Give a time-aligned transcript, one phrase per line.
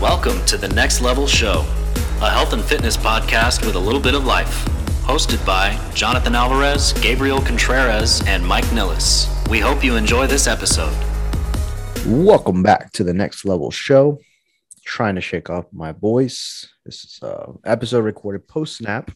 [0.00, 1.64] Welcome to the Next Level Show,
[2.20, 4.64] a health and fitness podcast with a little bit of life.
[5.06, 9.26] Hosted by Jonathan Alvarez, Gabriel Contreras, and Mike Nilles.
[9.48, 10.94] We hope you enjoy this episode.
[12.06, 14.20] Welcome back to the Next Level Show.
[14.84, 16.68] Trying to shake off my voice.
[16.84, 19.10] This is a episode recorded post snap,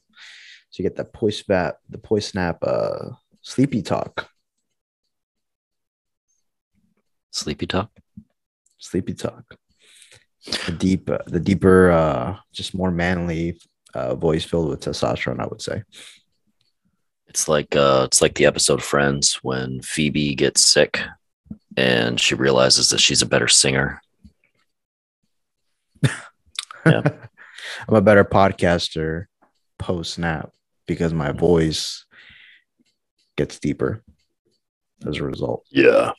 [0.70, 3.10] so you get the post snap, the post snap, uh,
[3.42, 4.28] sleepy talk,
[7.30, 7.90] Sleepy talk.
[8.78, 9.44] sleepy talk.
[10.66, 13.58] The deep, the deeper, uh, just more manly
[13.94, 15.40] uh, voice filled with testosterone.
[15.40, 15.82] I would say.
[17.30, 21.00] It's like uh it's like the episode Friends when Phoebe gets sick
[21.76, 24.02] and she realizes that she's a better singer.
[26.86, 27.02] Yeah.
[27.86, 29.26] I'm a better podcaster
[29.78, 30.50] post snap
[30.86, 32.06] because my voice
[33.36, 34.02] gets deeper
[35.06, 35.66] as a result.
[35.70, 36.12] Yeah.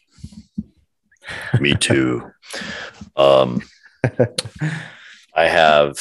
[1.60, 2.32] Me too.
[3.16, 3.64] um
[4.04, 5.98] I have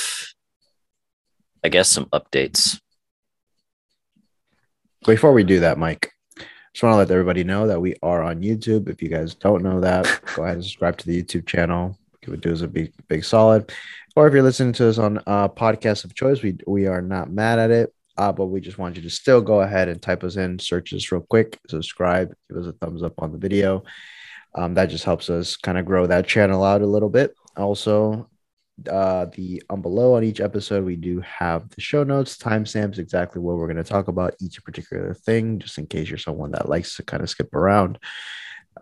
[1.63, 2.81] I guess some updates.
[5.07, 6.13] Before we do that, Mike,
[6.73, 8.89] just want to let everybody know that we are on YouTube.
[8.89, 11.99] If you guys don't know that, go ahead and subscribe to the YouTube channel.
[12.23, 13.73] Give it do us a big, big solid.
[14.17, 17.31] Or if you're listening to us on uh, podcast of choice, we we are not
[17.31, 17.95] mad at it.
[18.17, 20.93] Uh, but we just want you to still go ahead and type us in, search
[20.93, 23.83] us real quick, subscribe, give us a thumbs up on the video.
[24.55, 27.35] Um, that just helps us kind of grow that channel out a little bit.
[27.57, 28.29] Also,
[28.89, 33.41] uh, the um below on each episode, we do have the show notes, timestamps, exactly
[33.41, 36.69] what we're going to talk about each particular thing, just in case you're someone that
[36.69, 37.99] likes to kind of skip around.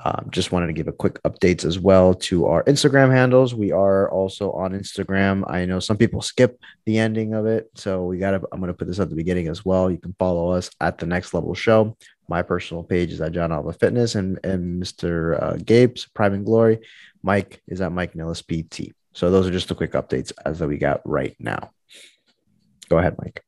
[0.04, 3.54] Um, just wanted to give a quick updates as well to our Instagram handles.
[3.54, 5.42] We are also on Instagram.
[5.50, 8.40] I know some people skip the ending of it, so we got to.
[8.52, 9.90] I'm going to put this at the beginning as well.
[9.90, 11.96] You can follow us at the Next Level Show.
[12.28, 15.42] My personal page is at John Alva Fitness, and and Mr.
[15.42, 16.80] Uh, Prime and Glory.
[17.28, 18.94] Mike is at Mike Nilles PT.
[19.12, 21.72] So those are just the quick updates as that we got right now.
[22.88, 23.44] Go ahead, Mike.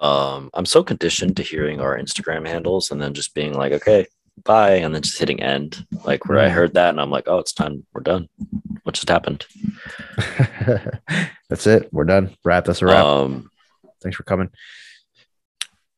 [0.00, 4.06] Um I'm so conditioned to hearing our Instagram handles and then just being like, okay,
[4.44, 5.84] bye, and then just hitting end.
[6.04, 8.28] Like where I heard that and I'm like, oh, it's time, we're done.
[8.84, 9.44] What just happened?
[11.48, 11.88] That's it.
[11.92, 12.36] We're done.
[12.44, 12.64] Wrap.
[12.64, 13.04] That's a wrap.
[13.04, 13.50] Um
[14.00, 14.50] Thanks for coming.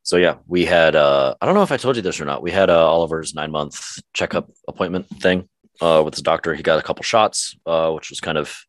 [0.02, 2.42] So yeah, we had uh I don't know if I told you this or not.
[2.42, 5.46] We had uh, Oliver's nine month checkup appointment thing
[5.80, 6.54] uh with his doctor.
[6.54, 8.64] He got a couple shots, uh, which was kind of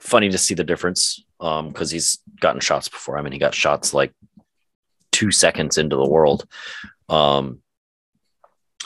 [0.00, 1.22] funny to see the difference.
[1.38, 3.18] Um, because he's gotten shots before.
[3.18, 4.14] I mean, he got shots like
[5.12, 6.46] two seconds into the world.
[7.08, 7.60] Um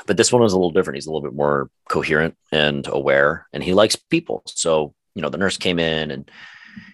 [0.06, 0.96] but this one was a little different.
[0.96, 4.42] He's a little bit more coherent and aware, and he likes people.
[4.46, 6.30] So, you know, the nurse came in and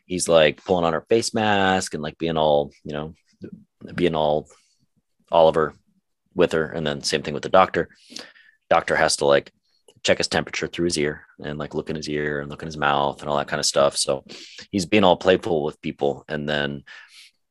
[0.07, 3.15] he's like pulling on her face mask and like being all, you know,
[3.95, 4.49] being all
[5.31, 5.75] Oliver
[6.35, 6.65] with her.
[6.65, 7.89] And then same thing with the doctor.
[8.71, 9.53] Doctor has to like
[10.07, 12.67] check his temperature through his ear and like look in his ear and look in
[12.67, 13.97] his mouth and all that kind of stuff.
[13.97, 14.25] So
[14.71, 16.25] he's being all playful with people.
[16.29, 16.85] And then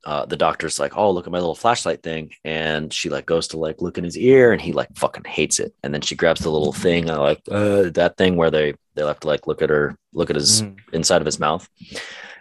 [0.06, 3.48] uh, the doctor's like, "Oh, look at my little flashlight thing," and she like goes
[3.50, 5.74] to like look in his ear, and he like fucking hates it.
[5.82, 9.04] And then she grabs the little thing, I like uh, that thing where they they
[9.04, 10.76] have to like look at her, look at his Mm.
[10.94, 11.68] inside of his mouth,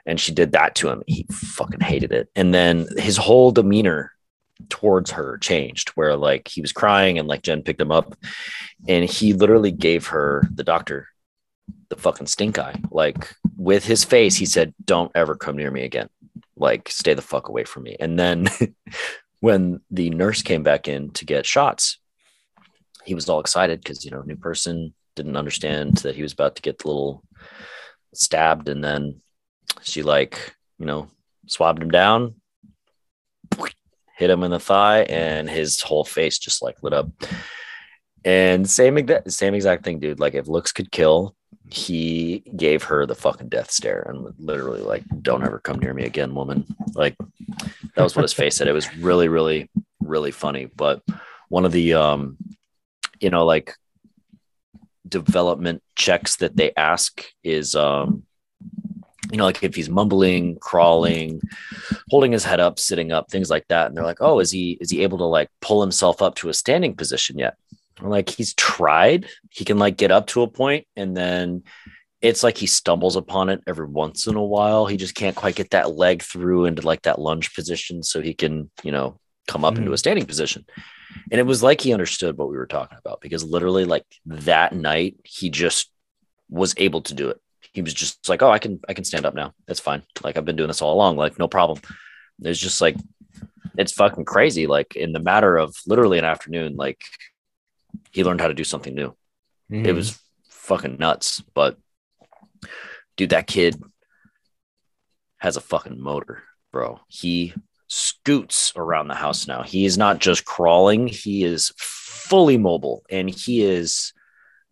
[0.05, 1.03] and she did that to him.
[1.07, 2.29] He fucking hated it.
[2.37, 4.13] And then his whole demeanor
[4.69, 8.17] towards her changed, where like he was crying, and like Jen picked him up,
[8.89, 11.09] and he literally gave her the doctor
[11.89, 12.81] the fucking stink eye.
[12.91, 16.09] Like with his face, he said, "Don't ever come near me again."
[16.57, 18.49] like stay the fuck away from me and then
[19.41, 21.99] when the nurse came back in to get shots
[23.05, 26.57] he was all excited because you know new person didn't understand that he was about
[26.57, 27.23] to get the little
[28.13, 29.21] stabbed and then
[29.83, 31.09] she like you know
[31.47, 32.35] swabbed him down
[34.17, 37.09] hit him in the thigh and his whole face just like lit up.
[38.25, 40.21] And same exact same exact thing dude.
[40.21, 41.37] Like if looks could kill
[41.71, 46.05] he gave her the fucking death stare and literally like don't ever come near me
[46.05, 46.65] again woman.
[46.95, 47.17] Like
[47.97, 48.69] that was what his face said.
[48.69, 49.71] It was really really
[50.01, 50.67] really funny.
[50.67, 51.03] But
[51.49, 52.37] one of the um
[53.21, 53.75] you know like
[55.09, 58.25] development checks that they ask is um
[59.35, 61.43] you know like if he's mumbling crawling
[62.09, 64.79] holding his head up sitting up things like that and they're like oh is he
[64.81, 67.57] is he able to like pull himself up to a standing position yet?
[68.01, 69.27] I'm like he's tried.
[69.51, 71.65] He can like get up to a point and then
[72.23, 74.87] it's like he stumbles upon it every once in a while.
[74.87, 78.35] He just can't quite get that leg through into like that lunge position so he
[78.35, 79.95] can you know come up into hmm.
[79.95, 80.65] a standing position.
[81.33, 84.77] And it was like he understood what we were talking about because literally like that
[84.77, 85.91] night he just
[86.49, 87.41] was able to do it
[87.73, 89.53] he was just like oh i can i can stand up now.
[89.67, 90.03] That's fine.
[90.23, 91.17] Like i've been doing this all along.
[91.17, 91.81] Like no problem.
[92.41, 92.97] It's just like
[93.77, 94.67] it's fucking crazy.
[94.67, 97.03] Like in the matter of literally an afternoon like
[98.11, 99.15] he learned how to do something new.
[99.71, 99.97] It mm-hmm.
[99.97, 100.19] was
[100.51, 101.43] fucking nuts.
[101.55, 101.79] But
[103.17, 103.81] dude, that kid
[105.39, 107.01] has a fucking motor, bro.
[107.09, 107.55] He
[107.89, 109.63] scoots around the house now.
[109.63, 114.13] He is not just crawling, he is fully mobile and he is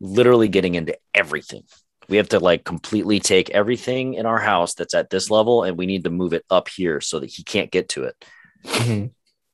[0.00, 1.64] literally getting into everything.
[2.12, 5.78] We have to like completely take everything in our house that's at this level and
[5.78, 8.22] we need to move it up here so that he can't get to it.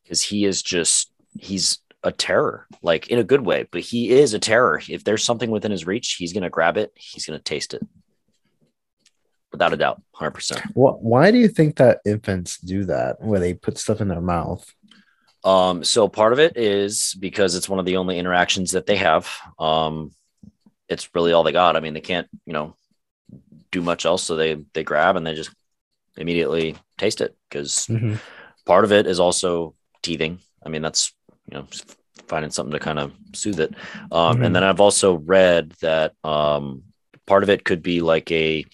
[0.03, 4.35] Because he is just, he's a terror, like in a good way, but he is
[4.35, 4.83] a terror.
[4.89, 7.75] If there's something within his reach, he's going to grab it, he's going to taste
[7.75, 7.87] it.
[9.53, 10.61] Without a doubt, 100%.
[10.73, 14.21] Wh- Why do you think that infants do that, where they put stuff in their
[14.21, 14.69] mouth?
[15.45, 18.97] Um, so part of it is because it's one of the only interactions that they
[18.97, 19.31] have.
[19.61, 20.11] Um,
[20.89, 21.77] it's really all they got.
[21.77, 22.75] I mean, they can't, you know,
[23.71, 24.23] do much else.
[24.23, 25.51] So they they grab and they just
[26.17, 28.19] immediately taste it because Mhm.
[28.65, 30.41] part of it is also teething.
[30.65, 31.13] I mean, that's
[31.51, 31.67] you know
[32.27, 33.75] finding something to kind of soothe it.
[34.13, 34.47] Um, Mhm.
[34.47, 36.83] And then I've also read that um,
[37.27, 38.65] part of it could be like a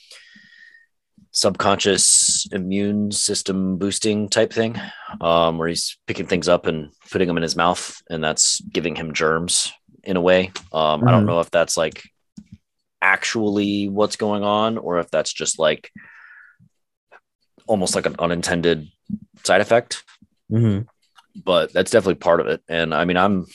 [1.30, 4.80] subconscious immune system boosting type thing,
[5.20, 8.94] um, where he's picking things up and putting them in his mouth, and that's giving
[8.94, 9.72] him germs
[10.06, 10.52] in a way.
[10.72, 11.26] Um, I don't Mhm.
[11.26, 12.02] know if that's like
[13.02, 15.90] actually what's going on, or if that's just like
[17.66, 18.88] almost like an unintended
[19.44, 20.02] side effect
[20.52, 20.86] Mhm.
[21.44, 22.62] but that's definitely part of it.
[22.68, 23.46] And I mean, I'm,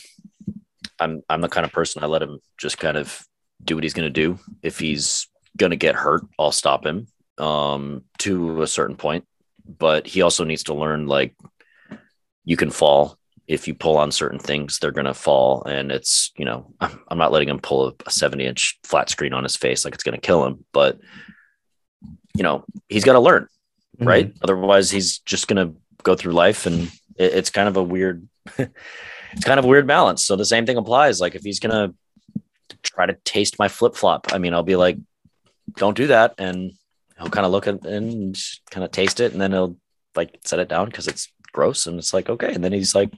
[0.99, 3.23] I'm, I'm the kind of person I let him just kind of
[3.63, 4.39] do what he's going to do.
[4.63, 7.07] If he's going to get hurt, I'll stop him
[7.37, 9.25] um, to a certain point.
[9.65, 11.35] But he also needs to learn like
[12.43, 13.18] you can fall
[13.49, 15.63] if you pull on certain things, they're going to fall.
[15.63, 19.09] And it's, you know, I'm, I'm not letting him pull a, a 70 inch flat
[19.09, 20.65] screen on his face like it's going to kill him.
[20.71, 20.99] But,
[22.37, 23.47] you know, he's got to learn
[23.99, 24.07] mm-hmm.
[24.07, 24.33] right?
[24.41, 25.73] Otherwise, he's just gonna
[26.03, 26.83] go through life, and
[27.17, 30.23] it, it's kind of a weird, it's kind of a weird balance.
[30.23, 31.21] So the same thing applies.
[31.21, 31.93] Like if he's gonna
[32.83, 34.97] try to taste my flip flop, I mean, I'll be like,
[35.75, 36.73] "Don't do that," and
[37.17, 38.37] he'll kind of look at it and
[38.71, 39.77] kind of taste it, and then he'll
[40.15, 43.11] like set it down because it's gross, and it's like okay, and then he's like.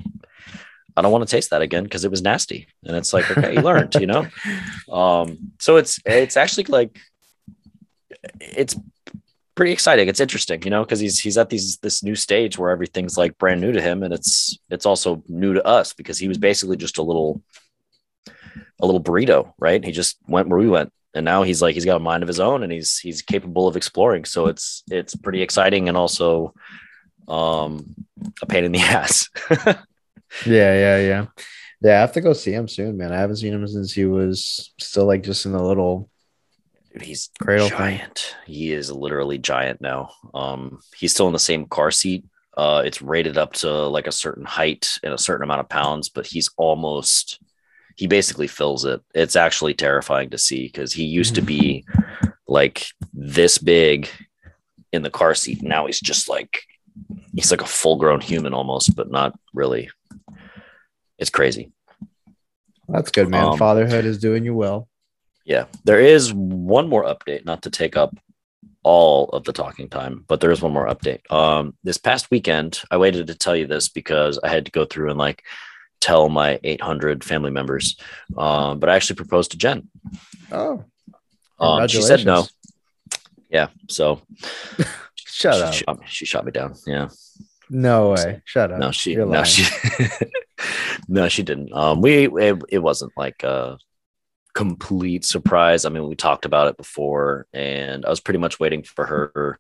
[0.98, 2.68] I don't want to taste that again because it was nasty.
[2.84, 4.28] And it's like, okay, you learned, you know?
[4.92, 7.00] Um, so it's it's actually like
[8.42, 8.76] it's
[9.56, 10.08] pretty exciting.
[10.08, 13.38] It's interesting, you know, because he's he's at these this new stage where everything's like
[13.38, 16.78] brand new to him, and it's it's also new to us because he was basically
[16.78, 17.42] just a little
[18.80, 19.84] a little burrito, right?
[19.84, 22.28] He just went where we went, and now he's like he's got a mind of
[22.28, 24.26] his own, and he's he's capable of exploring.
[24.26, 26.54] So it's it's pretty exciting and also
[27.32, 27.96] um
[28.42, 29.30] a pain in the ass.
[30.46, 31.26] Yeah, yeah, yeah.
[31.82, 33.12] Yeah, I have to go see him soon, man.
[33.12, 36.10] I haven't seen him since he was still like just in the little
[36.94, 37.78] Dude, he's Cradle thing.
[37.78, 38.36] giant.
[38.46, 40.12] He is literally giant now.
[40.34, 42.26] Um, he's still in the same car seat.
[42.56, 46.10] Uh, it's rated up to like a certain height and a certain amount of pounds,
[46.10, 47.40] but he's almost
[47.96, 49.02] he basically fills it.
[49.16, 51.86] It's actually terrifying to see because he used to be
[52.48, 54.10] like this big
[54.92, 55.64] in the car seat.
[55.64, 56.62] Now he's just like
[57.36, 59.90] he's like a full grown human almost, but not really.
[61.18, 61.72] It's crazy.
[62.88, 63.46] That's good, man.
[63.46, 64.88] Um, Fatherhood is doing you well.
[65.46, 68.16] Yeah, there is one more update, not to take up
[68.84, 71.30] all of the talking time, but there is one more update.
[71.32, 74.86] Um, this past weekend, I waited to tell you this because I had to go
[74.86, 75.44] through and like
[76.00, 77.96] tell my 800 family members.
[78.38, 79.88] Um, but I actually proposed to Jen.
[80.52, 80.84] Oh,
[81.60, 82.48] Um, she said no.
[83.50, 84.22] Yeah, so
[85.32, 85.74] Shut she, up.
[85.74, 86.76] Shot me, she shot me down.
[86.86, 87.10] Yeah,
[87.70, 88.42] No way.
[88.46, 88.80] Shut up.
[88.80, 89.46] no, she, You're no, lying.
[89.46, 89.66] she,
[91.08, 91.72] no, she didn't.
[91.74, 93.78] Um, we, it, it wasn't like a
[94.54, 95.86] complete surprise.
[95.86, 99.60] I mean, we talked about it before, and I was pretty much waiting for her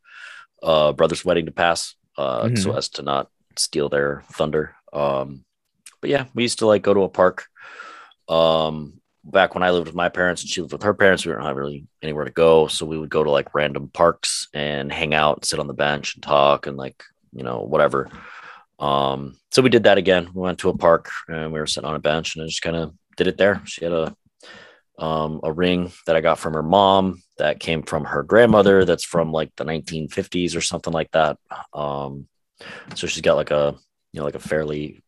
[0.62, 2.58] uh, brother's wedding to pass, uh, Mhm.
[2.62, 4.76] so as to not steal their thunder.
[4.94, 5.46] Um,
[6.02, 7.46] but yeah, we used to like go to a park.
[8.28, 11.32] Um, back when I lived with my parents and she lived with her parents, we
[11.32, 14.92] didn't have really anywhere to go, so we would go to like random parks and
[14.92, 18.10] hang out, sit on the bench and talk, and like you know whatever.
[18.80, 20.30] Um, so we did that again.
[20.34, 22.64] We went to a park and we were sitting on a bench and I just
[22.64, 23.62] kind of did it there.
[23.66, 24.16] She had a
[24.98, 29.04] um, a ring that I got from her mom that came from her grandmother that's
[29.04, 31.38] from like the 1950s or something like that.
[31.74, 32.28] Um,
[32.96, 33.76] so she's got like a
[34.14, 35.02] you know like a fairly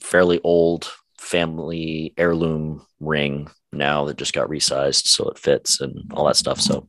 [0.00, 6.26] fairly old family heirloom ring now that just got resized so it fits and all
[6.26, 6.60] that stuff.
[6.60, 6.86] So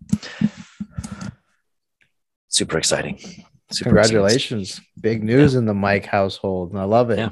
[2.47, 3.17] super exciting.
[3.17, 4.15] Super exciting.
[4.15, 4.81] Congratulations.
[4.99, 6.71] Big news in the Mike household.
[6.71, 7.19] And I love it.
[7.19, 7.29] Yeah.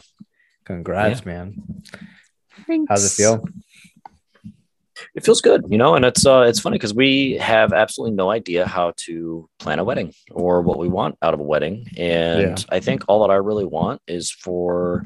[0.66, 1.84] Congrats, man.
[2.90, 3.44] How's it feel?
[5.16, 8.30] it feels good you know and it's uh it's funny because we have absolutely no
[8.30, 12.66] idea how to plan a wedding or what we want out of a wedding and
[12.70, 15.04] i think all that i really want is for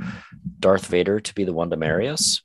[0.60, 2.42] darth vader to be the one to marry us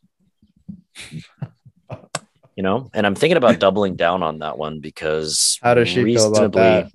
[2.57, 2.91] you know.
[2.95, 6.53] And I'm thinking about doubling down on that one because How does she feel about
[6.53, 6.91] that?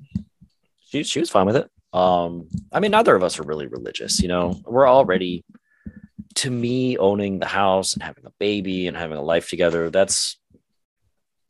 [0.89, 1.69] She she was fine with it.
[1.93, 4.59] Um, I mean, neither of us are really religious, you know.
[4.65, 5.43] We're already,
[6.35, 9.89] to me, owning the house and having a baby and having a life together.
[9.89, 10.37] That's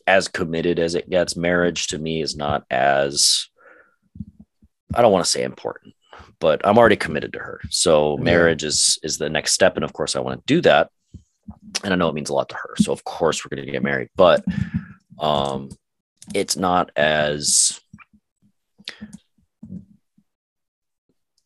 [0.08, 1.36] as committed as it gets.
[1.36, 3.48] Marriage to me is not as
[4.94, 5.94] I don't want to say important,
[6.40, 7.62] but I'm already committed to her.
[7.70, 8.24] So Yeah.
[8.24, 10.90] marriage is is the next step, and of course, I want to do that.
[11.84, 12.76] And I know it means a lot to her.
[12.78, 14.44] So of course, we're going to get married, but
[15.20, 15.70] um,
[16.34, 17.80] it's not as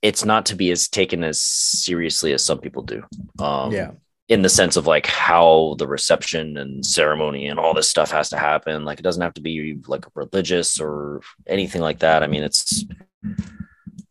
[0.01, 3.03] it's not to be as taken as seriously as some people do.
[3.39, 3.91] Um, yeah.
[4.27, 8.29] in the sense of like how the reception and ceremony and all this stuff has
[8.29, 8.85] to happen.
[8.85, 12.21] Like it doesn't have to be like religious or anything like that.
[12.21, 12.85] I mean, it's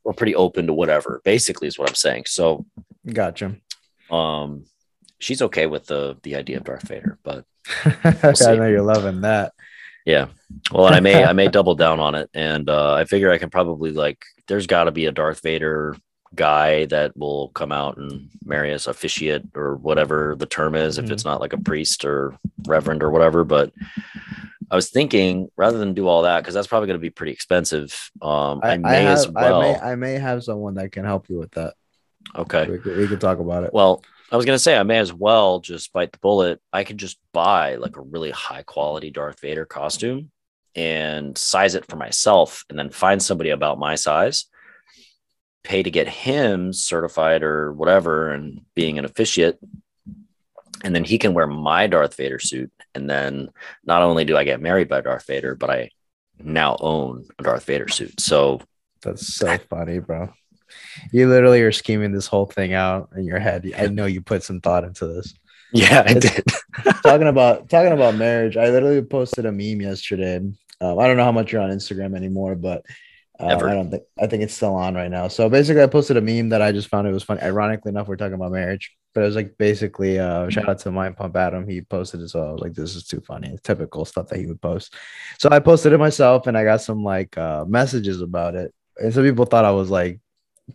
[0.05, 1.21] we're pretty open to whatever.
[1.25, 2.25] Basically, is what I'm saying.
[2.27, 2.67] So,
[3.07, 3.57] Gotcha.
[4.11, 4.65] um,
[5.25, 7.45] she's okay with the the idea of Darth Vader, but
[8.37, 8.45] see.
[8.47, 9.53] I know you're loving that.
[10.05, 10.27] yeah.
[10.71, 13.39] Well, and I may I may double down on it, and uh, I figure I
[13.39, 14.25] can probably like.
[14.47, 15.97] There's got to be a Darth Vader
[16.35, 21.05] guy that will come out and marry us officiate or whatever the term is if
[21.07, 21.13] Mhm.
[21.13, 23.71] it's not like a priest or reverend or whatever but
[24.73, 27.31] i was thinking rather than do all that because that's probably going to be pretty
[27.31, 30.75] expensive um i, I, may I have, as well I may, I may have someone
[30.75, 31.75] that can help you with that.
[32.35, 33.71] okay We we could talk about it.
[33.73, 34.03] well
[34.35, 36.61] i was to say i may as well just bite the bullet.
[36.73, 40.33] I could just buy like a really high quality darth vader costume
[40.75, 44.47] and size it for myself and then find somebody about my size
[45.63, 49.57] pay to get him certified or whatever and being an officiate
[50.83, 52.71] and then he can wear my darth vader suit.
[52.95, 53.51] And then
[53.85, 55.91] not only do i get married by darth vader but i
[56.43, 58.19] now own a darth vader suit.
[58.19, 58.61] So
[59.01, 60.33] That's so funny, bro.
[61.13, 63.71] You literally are scheming this whole thing out in your head.
[63.77, 65.35] I know you put some thought into this.
[65.73, 66.45] yeah i It's- did
[67.03, 70.37] talking about talking about marriage, I literally posted a meme yesterday.
[70.81, 72.85] Um, I don't know how much you're on Instagram anymore, but
[73.41, 75.29] uh, I don't think I think it's still on right now.
[75.29, 77.43] So basically, I posted a meme that I just found it was funny.
[77.43, 80.91] Ironically enough, we're talking about marriage, but it was like basically uh, shout out to
[80.93, 81.69] Mind Pump Adam.
[81.69, 83.51] He posted it, so I was like, this is too funny.
[83.51, 84.95] It's typical stuff that he would post.
[85.39, 89.13] So I posted it myself, and I got some like uh, messages about it, and
[89.13, 90.21] some people thought I was like.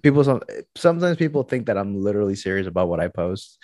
[0.01, 0.41] People some
[0.75, 3.57] sometimes people think that I'm literally serious about what I post,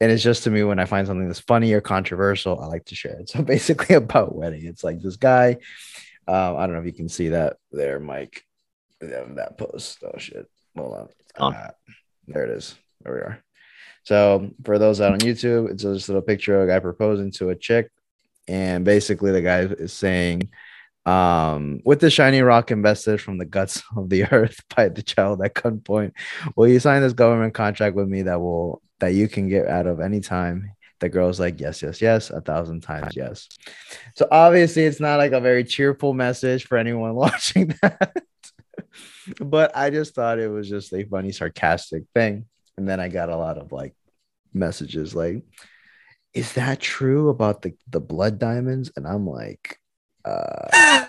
[0.00, 2.86] and it's just to me when I find something that's funny or controversial, I like
[2.86, 3.30] to share it.
[3.30, 5.58] So basically, about wedding, it's like this guy.
[6.26, 8.44] Um, I don't know if you can see that there, Mike.
[9.00, 10.02] That, post.
[10.02, 10.46] Oh shit!
[10.76, 11.08] Hold on.
[11.38, 11.54] On.
[11.56, 11.70] Ah,
[12.26, 12.74] there it is.
[13.02, 13.42] There we are.
[14.04, 17.50] So for those out on YouTube, it's this little picture of a guy proposing to
[17.50, 17.90] a chick,
[18.48, 20.50] and basically the guy is saying,
[21.06, 25.42] um, "With the shiny rock invested from the guts of the earth by the child
[25.42, 26.12] at gunpoint,
[26.56, 29.86] will you sign this government contract with me that will that you can get out
[29.86, 33.48] of any time?" The girl's like, "Yes, yes, yes, a thousand times yes."
[34.14, 38.22] So obviously, it's not like a very cheerful message for anyone watching that.
[39.40, 42.46] but I just thought it was just a funny, sarcastic thing.
[42.76, 43.94] And then I got a lot of like
[44.52, 45.42] messages like,
[46.32, 48.92] is that true about the, the blood diamonds?
[48.96, 49.79] And I'm like,
[50.24, 50.68] uh,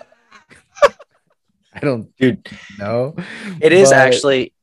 [1.74, 3.16] I don't dude know.
[3.62, 4.54] It is but- actually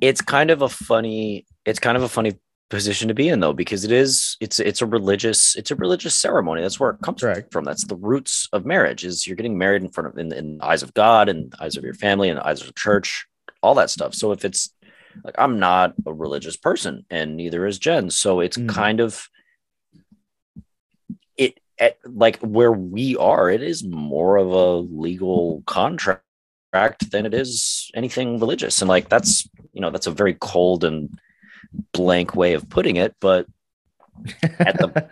[0.00, 2.38] it's kind of a funny it's kind of a funny
[2.70, 6.14] position to be in though because it is it's it's a religious it's a religious
[6.14, 7.50] ceremony that's where it comes Correct.
[7.52, 10.58] from that's the roots of marriage is you're getting married in front of in, in
[10.58, 12.74] the eyes of god and the eyes of your family and the eyes of the
[12.74, 13.26] church
[13.62, 14.70] all that stuff so if it's
[15.24, 18.68] like i'm not a religious person and neither is jen so it's Mhm.
[18.68, 19.28] kind of
[21.80, 26.22] at like where we are it is more of a legal contract
[27.10, 31.18] than it is anything religious and like that's you know that's a very cold and
[31.92, 33.46] blank way of putting it but
[34.58, 35.08] at the-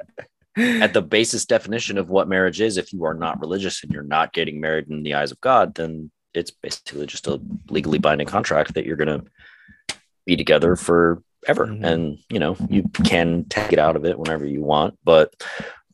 [0.82, 4.02] at the basis definition of what marriage is if you are not religious and you're
[4.02, 8.26] not getting married in the eyes of god then it's basically just a legally binding
[8.26, 11.84] contract that you're going to be together forever Mhm.
[11.84, 15.32] and you know you can take it out of it whenever you want but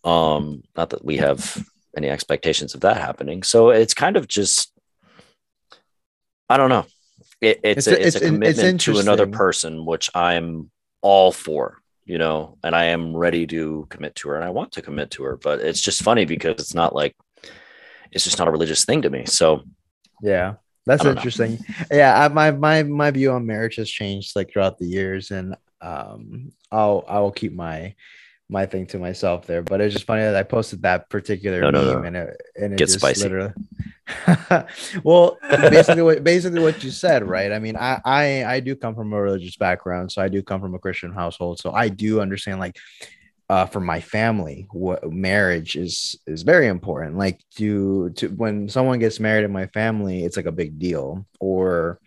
[0.05, 1.65] um not that we have
[1.97, 4.73] any expectations of that happening so it's kind of just
[6.49, 6.85] i don't know
[7.41, 10.71] it, it's, It's- a, it's, it's- a commitment to another person which i'm
[11.03, 14.73] all for you know and i am ready to commit to her and i want
[14.73, 17.15] to commit to her but it's just funny because it's not like
[18.11, 19.63] it's just not a religious thing to me so
[20.23, 20.55] Yeah,
[20.87, 21.19] that's I don't know.
[21.21, 21.59] interesting.
[21.91, 25.57] Yeah, I, my my my view on marriage has changed like throughout the years, and
[25.81, 27.95] um, I'll I will keep my
[28.53, 29.63] my thing to myself there.
[29.63, 32.07] But it's just funny that I posted that particular No, no, meme no.
[32.07, 33.23] and it and it Get just spicy.
[33.23, 33.53] literally.
[35.05, 37.51] well, basically what basically what you said, right?
[37.51, 40.61] I mean, I I I do come from a religious background, so I do come
[40.61, 42.77] from a Christian household, so I do understand like
[43.49, 47.17] uh, for my family, what marriage is is very important.
[47.17, 51.27] Like to to when someone gets married in my family, it's like a big deal,
[51.41, 51.99] or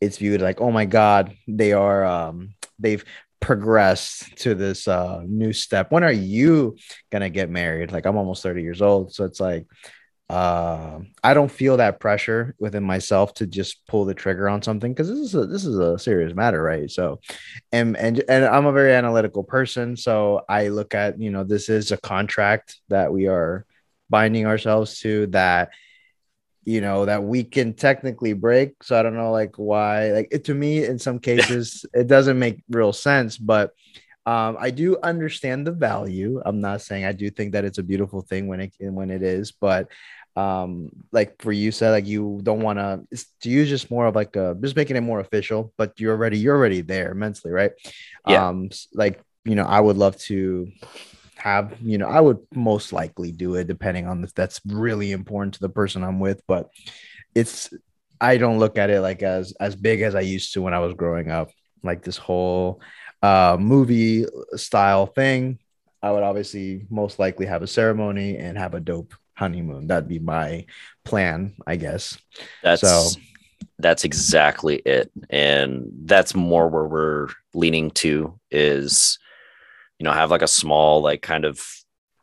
[0.00, 3.04] it's viewed like, oh my god, they are um, they've
[3.40, 5.92] progressed to this uh, new step.
[5.92, 6.76] When are you
[7.10, 7.92] gonna get married?
[7.92, 9.66] Like I'm almost 30 years old, so it's like
[10.28, 14.92] uh, I don't feel that pressure within myself to just pull the trigger on something
[14.92, 16.90] because this is a this is a serious matter, right?
[16.90, 17.20] So,
[17.70, 21.68] and and and I'm a very analytical person, so I look at you know this
[21.68, 23.66] is a contract that we are
[24.10, 25.70] binding ourselves to that
[26.66, 30.44] you know that we can technically break so i don't know like why like it,
[30.44, 33.72] to me in some cases it doesn't make real sense but
[34.26, 36.42] um, I do understand the value.
[36.44, 39.22] I'm not saying I do think that it's a beautiful thing when it when it
[39.22, 39.86] is, but
[40.34, 44.16] um, like for you said, like you don't want to to use just more of
[44.16, 47.70] like a just making it more official, but you're already you're already there mentally, right?
[48.26, 48.48] Yeah.
[48.48, 50.70] Um, like you know, I would love to
[51.36, 55.54] have you know, I would most likely do it depending on if that's really important
[55.54, 56.70] to the person I'm with, but
[57.34, 57.70] it's
[58.20, 60.78] I don't look at it like as as big as I used to when I
[60.80, 61.50] was growing up,
[61.82, 62.80] like this whole
[63.22, 64.24] uh, movie
[64.54, 65.58] style thing,
[66.02, 69.86] I would obviously most likely have a ceremony and have a dope honeymoon.
[69.86, 70.64] That'd be my
[71.04, 72.18] plan, I guess.
[72.62, 73.20] That's So-
[73.78, 75.10] that's exactly it.
[75.28, 79.18] And that's more where we're leaning to is,
[79.98, 81.64] you know, have like a small, like kind of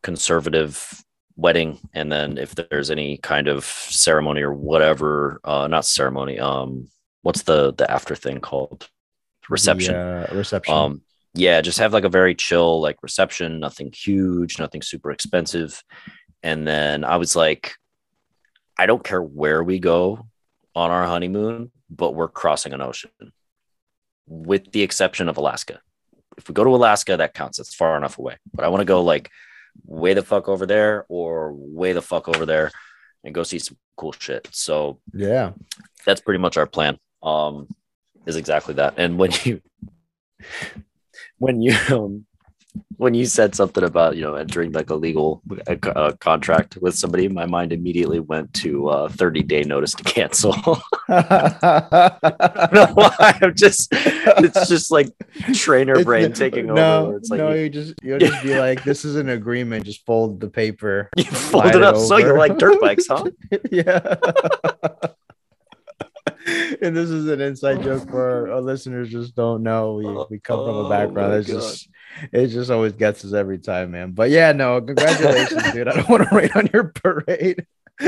[0.01, 1.03] conservative
[1.35, 1.79] wedding.
[1.93, 6.87] And then if there's any kind of ceremony or whatever, uh not ceremony, um,
[7.21, 8.87] what's the the after thing called?
[9.49, 9.93] Reception.
[9.93, 10.75] The, uh, reception.
[10.75, 11.01] Um,
[11.33, 15.83] yeah, just have like a very chill like reception, nothing huge, nothing super expensive.
[16.43, 17.73] And then I was like,
[18.77, 20.27] I don't care where we go
[20.75, 23.11] on our honeymoon, but we're crossing an ocean,
[24.27, 25.79] with the exception of Alaska.
[26.37, 27.59] If we go to Alaska, that counts.
[27.59, 28.37] It's far enough away.
[28.53, 29.29] But I want to go like
[29.85, 32.71] way the fuck over there or way the fuck over there
[33.23, 34.47] and go see some cool shit.
[34.51, 35.51] So yeah.
[36.05, 37.67] that's pretty much our plan um
[38.25, 39.61] is exactly that and when you
[41.37, 42.25] when you um,
[42.97, 46.95] when you said something about you know entering like a legal uh, co- contract with
[46.95, 50.53] somebody my mind immediately went to uh 30 day notice to cancel
[51.09, 55.09] know why i'm just it's just like
[55.53, 58.43] trainer It's brain the- taking no, over it's like no, you, you just you'll just
[58.43, 59.85] be like, this is an agreement.
[59.85, 61.09] Just fold the paper.
[61.17, 62.37] you fold it it up so you over.
[62.37, 63.25] like dirt bikes huh
[63.71, 64.15] yeah.
[66.83, 69.09] And this is an inside joke for our, listeners.
[69.09, 69.93] Just don't know.
[69.95, 71.89] We we come from Oh a background that's just
[72.31, 74.11] it just always gets us every time, man.
[74.11, 75.87] But yeah, no, congratulations, dude.
[75.87, 77.65] I don't want to rain on your parade.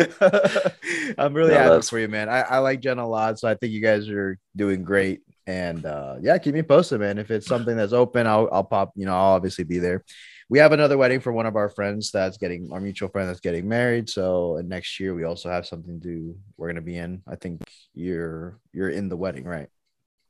[1.17, 2.29] I'm really No, happy that's- for you, man.
[2.29, 5.21] I, I like Jen a lot, so I think you guys are doing great.
[5.47, 7.19] And uh, yeah, keep me posted, man.
[7.19, 8.93] If it's something that's open, I'll I'll pop.
[8.95, 10.03] You know, I'll obviously be there.
[10.49, 13.39] We have another wedding for one of our friends that's getting our mutual friend that's
[13.39, 14.09] getting married.
[14.09, 17.23] So and next year we also have something to we're gonna be in.
[17.27, 17.61] I think
[17.93, 19.69] you're you're in the wedding, right?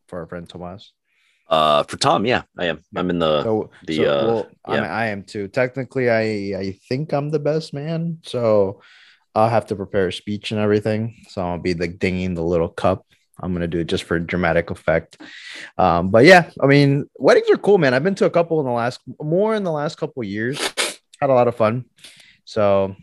[0.08, 0.94] For our friend Tomas.
[1.48, 4.74] uh for tom yeah i am i'm in the So the, so, uh, well, I,
[4.76, 4.82] yeah.
[4.82, 5.48] mean, I am too.
[5.48, 8.20] Technically, I I think I'm the best man.
[8.24, 8.82] So
[9.36, 11.16] I'll have to prepare a speech and everything.
[11.30, 13.06] So I'll be like dinging the little cup.
[13.40, 15.22] I'm gonna do it just for dramatic effect.
[15.78, 17.94] Um, but yeah, I mean, weddings are cool, man.
[17.94, 20.60] I've been to a couple in the last more in the last couple years.
[21.20, 21.86] Had a lot of fun.
[22.46, 22.96] So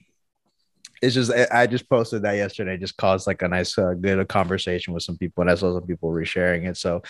[1.03, 2.77] it's just I- just posted that yesterday.
[2.79, 5.87] Just caused like a nice uh, good conversation with some people, and I saw some
[5.87, 6.77] people resharing it.
[6.77, 7.03] So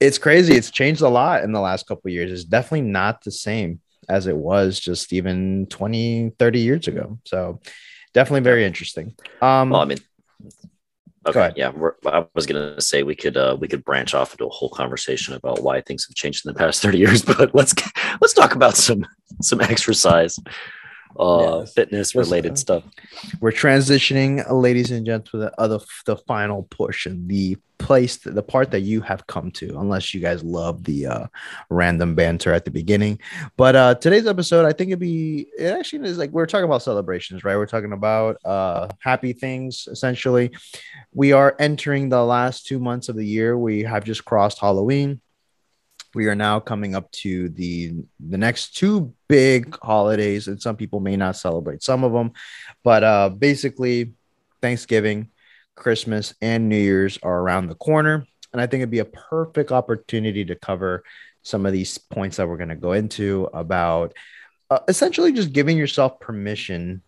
[0.00, 0.54] it's crazy.
[0.54, 2.30] It's changed a lot in the last couple years.
[2.30, 7.18] It's definitely not the same as it was just even 20, 30 years ago.
[7.24, 7.60] So
[8.14, 9.14] definitely very interesting.
[9.42, 9.98] Um, Well, I mean,
[11.26, 11.70] okay, yeah.
[11.70, 14.70] We're, I was gonna say we could uh, we could branch off into a whole
[14.70, 17.74] conversation about why things have changed in the past thirty years, but let's
[18.20, 19.06] let's talk about some
[19.42, 20.38] some exercise,
[21.18, 21.72] uh, Yes.
[21.74, 22.84] fitness related Yes, stuff.
[23.40, 28.70] we're transitioning, ladies and gents, to the other the final portion, the place, the part
[28.70, 31.26] that you have come to, unless you guys love the uh,
[31.68, 33.18] random banter at the beginning.
[33.56, 36.82] But uh, today's episode, I think it'd be it actually is like we're talking about
[36.82, 37.56] celebrations, right?
[37.56, 39.88] We're talking about uh, happy things.
[39.90, 40.50] Essentially,
[41.12, 43.56] we are entering the last two months of the year.
[43.58, 45.20] We have just crossed Halloween.
[46.16, 50.98] We are now coming up to the the next two big holidays, and some people
[50.98, 52.32] may not celebrate some of them,
[52.82, 54.14] but uh, basically,
[54.62, 55.28] Thanksgiving,
[55.74, 59.72] Christmas, and New Year's are around the corner, and I think it'd be a perfect
[59.72, 61.04] opportunity to cover
[61.42, 64.14] some of these points that we're going to go into about
[64.70, 67.02] uh, essentially just giving yourself permission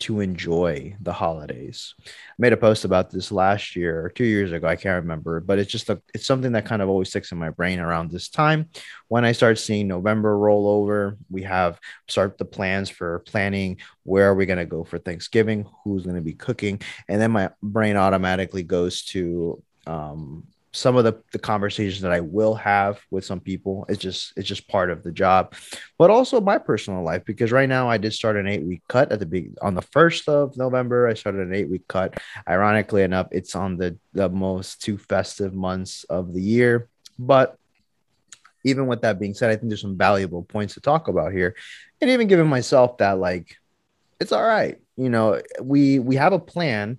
[0.00, 1.94] to enjoy the holidays.
[2.06, 4.66] I made a post about this last year or two years ago.
[4.66, 7.38] I can't remember, but it's just a, it's something that kind of always sticks in
[7.38, 8.68] my brain around this time.
[9.08, 11.78] When I start seeing November roll over, we have
[12.08, 16.16] start the plans for planning where are we going to go for Thanksgiving, who's going
[16.16, 20.44] to be cooking, and then my brain automatically goes to um,
[20.74, 23.86] some of the, the conversations that I will have with some people.
[23.88, 25.54] It's just it's just part of the job,
[25.98, 29.12] but also my personal life because right now I did start an eight week cut
[29.12, 31.06] at the big on the first of November.
[31.06, 32.18] I started an eight week cut.
[32.48, 37.56] Ironically enough, it's on the the most two festive months of the year, but.
[38.66, 41.54] Even with that being said, I think there's some valuable points to talk about here,
[42.00, 43.58] and even giving myself that like,
[44.18, 44.78] it's all right.
[44.96, 46.98] You know, we we have a plan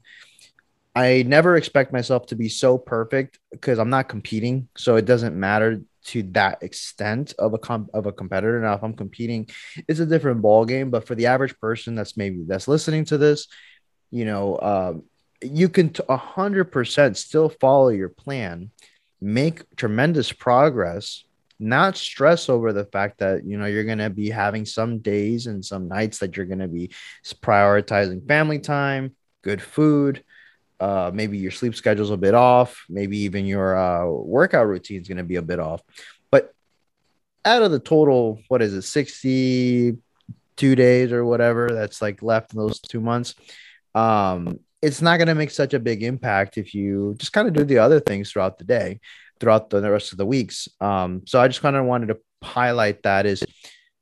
[0.95, 5.37] I never expect myself to be so perfect because I'm not competing, so it doesn't
[5.37, 8.61] matter to that extent of a comp- of a competitor.
[8.61, 9.49] Now, if I'm competing,
[9.89, 10.91] it's a different ball game.
[10.91, 13.47] But for the average person that's maybe that's listening to this,
[14.09, 15.03] you know, um,
[15.41, 18.71] you can a hundred percent still follow your plan,
[19.19, 21.25] make tremendous progress,
[21.59, 25.65] not stress over the fact that you know you're gonna be having some days and
[25.65, 26.91] some nights that you're gonna be
[27.43, 30.23] prioritizing family time, good food
[30.79, 35.07] uh, maybe your sleep schedule's a bit off, maybe even your uh, workout routine is
[35.07, 35.81] going to be a bit off.
[36.31, 36.53] But
[37.43, 42.59] out of the total, what is it, 62 days or whatever that's like left in
[42.59, 43.35] those two months,
[43.93, 47.53] um, it's not going to make such a big impact if you just kind of
[47.53, 48.99] do the other things throughout the day,
[49.39, 50.67] throughout the rest of the weeks.
[50.81, 53.43] Um, so I just kind of wanted to highlight that is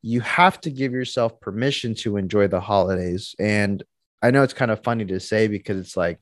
[0.01, 3.35] you have to give yourself permission to enjoy the holidays.
[3.39, 3.81] And
[4.21, 6.19] I know it's kind of funny to say because it's like,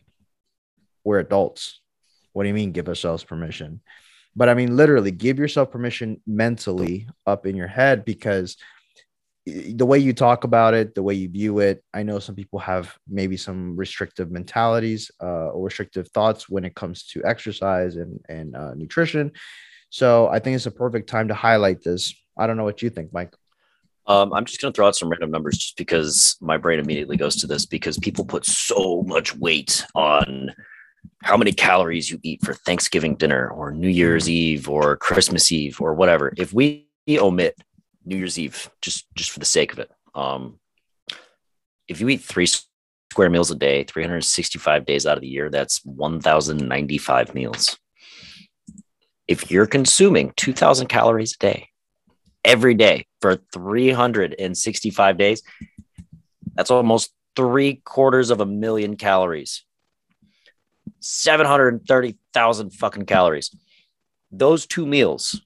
[1.04, 1.80] we're adults.
[2.34, 3.82] What do you mean give ourselves permission?
[4.36, 8.56] But I mean, literally, give yourself permission mentally up in your head because
[9.46, 12.60] the way you talk about it, the way you view it, I know some people
[12.60, 18.24] have maybe some restrictive mentalities uh, or restrictive thoughts when it comes to exercise and,
[18.30, 19.32] and uh, nutrition.
[19.90, 22.14] So I think it's a perfect time to highlight this.
[22.38, 23.34] I don't know what you think, Mike.
[24.08, 27.18] Um, I'm just going to throw out some random numbers just because my brain immediately
[27.18, 30.54] goes to this because people put so much weight on
[31.24, 34.32] how many calories you eat for Thanksgiving dinner or New Year's mm-hmm.
[34.32, 36.34] Eve or Christmas Eve or whatever.
[36.38, 37.56] If we omit
[38.06, 40.60] New Year's Eve just just for the sake of it, um,
[41.88, 42.48] if you eat three
[43.12, 47.78] square meals a day, 365 days out of the year, that's 1,095 meals.
[49.28, 51.68] If you're consuming 2,000 calories a day
[52.44, 55.44] every day for 365 days,
[56.56, 59.64] that's almost three quarters of a million calories
[61.02, 63.56] 730,000 fucking calories.
[64.32, 65.42] Those two meals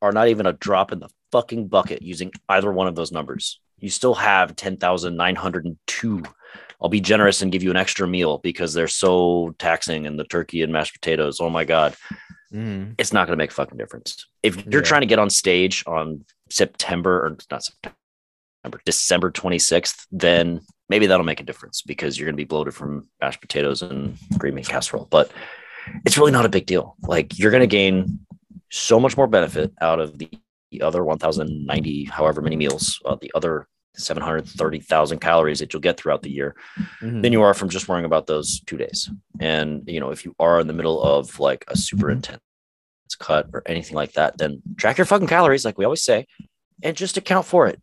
[0.00, 3.60] are not even a drop in the fucking bucket using either one of those numbers.
[3.78, 6.22] You still have 10,902.
[6.80, 10.24] I'll be generous and give you an extra meal because they're so taxing and the
[10.24, 11.40] turkey and mashed potatoes.
[11.40, 11.96] Oh my God.
[12.52, 12.94] Mm.
[12.98, 14.26] It's not going to make a fucking difference.
[14.42, 14.88] If you're yeah.
[14.88, 17.96] trying to get on stage on September or not September,
[18.84, 23.08] December 26th, then maybe that'll make a difference because you're going to be bloated from
[23.20, 25.06] mashed potatoes and green bean casserole.
[25.10, 25.30] But
[26.04, 26.96] it's really not a big deal.
[27.02, 28.20] Like you're going to gain
[28.70, 30.28] so much more benefit out of the,
[30.82, 33.66] other 1,090, however many meals, uh, the other
[33.96, 36.54] 730,000 calories that you'll get throughout the year
[37.00, 37.22] mm-hmm.
[37.22, 39.08] than you are from just worrying about those two days.
[39.40, 42.42] And, you know, if you are in the middle of like a super intense
[43.18, 46.26] cut or anything like that, then track your fucking calories, like we always say,
[46.82, 47.80] and just account for it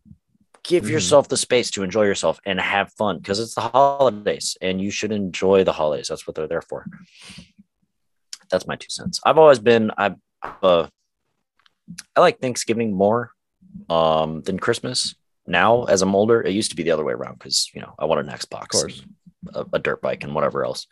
[0.66, 0.92] give mm-hmm.
[0.92, 4.90] yourself the space to enjoy yourself and have fun because it's the holidays and you
[4.90, 6.08] should enjoy the holidays.
[6.08, 6.86] That's what they're there for.
[8.50, 9.20] That's my two cents.
[9.24, 10.14] I've always been I
[10.62, 10.86] uh,
[12.14, 13.30] I like Thanksgiving more
[13.88, 15.14] um, than Christmas.
[15.46, 17.94] Now, as I'm older, it used to be the other way around because you know
[17.98, 19.04] I want an Xbox,
[19.54, 20.86] a, a, dirt bike, and whatever else.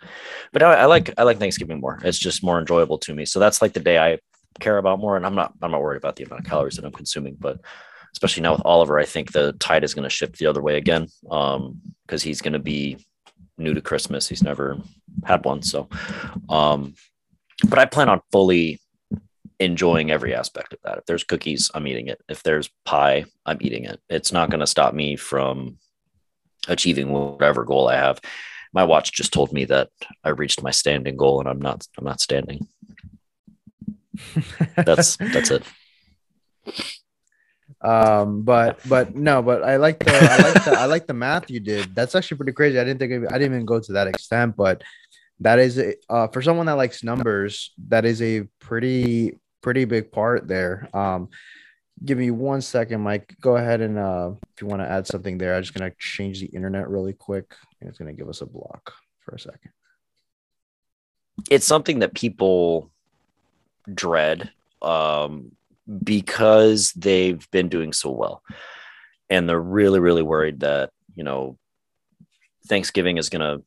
[0.52, 2.00] But I, I like I like Thanksgiving more.
[2.04, 3.24] It's just more enjoyable to me.
[3.24, 4.18] So that's like the day I
[4.60, 6.84] care about more, and I'm not I'm not worried about the amount of calories that
[6.84, 7.60] I'm consuming, but
[8.14, 10.76] especially now with Oliver, I think the tide is going to shift the other way
[10.76, 11.80] again because um,
[12.20, 13.04] he's going to be
[13.58, 14.28] new to Christmas.
[14.28, 14.78] He's never
[15.24, 15.62] had one.
[15.62, 15.88] So,
[16.48, 16.94] um,
[17.68, 18.80] but I plan on fully
[19.58, 20.98] enjoying every aspect of that.
[20.98, 22.20] If there's cookies, I'm eating it.
[22.28, 24.00] If there's pie, I'm eating it.
[24.08, 25.78] It's not going to stop me from
[26.68, 28.20] achieving whatever goal I have.
[28.72, 29.88] My watch just told me that
[30.24, 32.66] I reached my standing goal and I'm not I'm not standing.
[34.76, 35.62] that's that's it.
[37.84, 41.50] Um, but but no, but I like the I like the I like the math
[41.50, 41.94] you did.
[41.94, 42.78] That's actually pretty crazy.
[42.78, 44.82] I didn't think I didn't even go to that extent, but
[45.40, 50.10] that is a, uh, for someone that likes numbers, that is a pretty pretty big
[50.10, 50.88] part there.
[50.94, 51.28] Um,
[52.04, 53.36] give me one second, Mike.
[53.40, 56.40] Go ahead and uh, if you want to add something there, I'm just gonna change
[56.40, 59.72] the internet really quick, and it's gonna give us a block for a second.
[61.50, 62.90] It's something that people
[63.92, 65.52] dread um,
[66.02, 68.42] because they've been doing so well,
[69.28, 71.58] and they're really, really worried that you know
[72.68, 73.58] Thanksgiving is gonna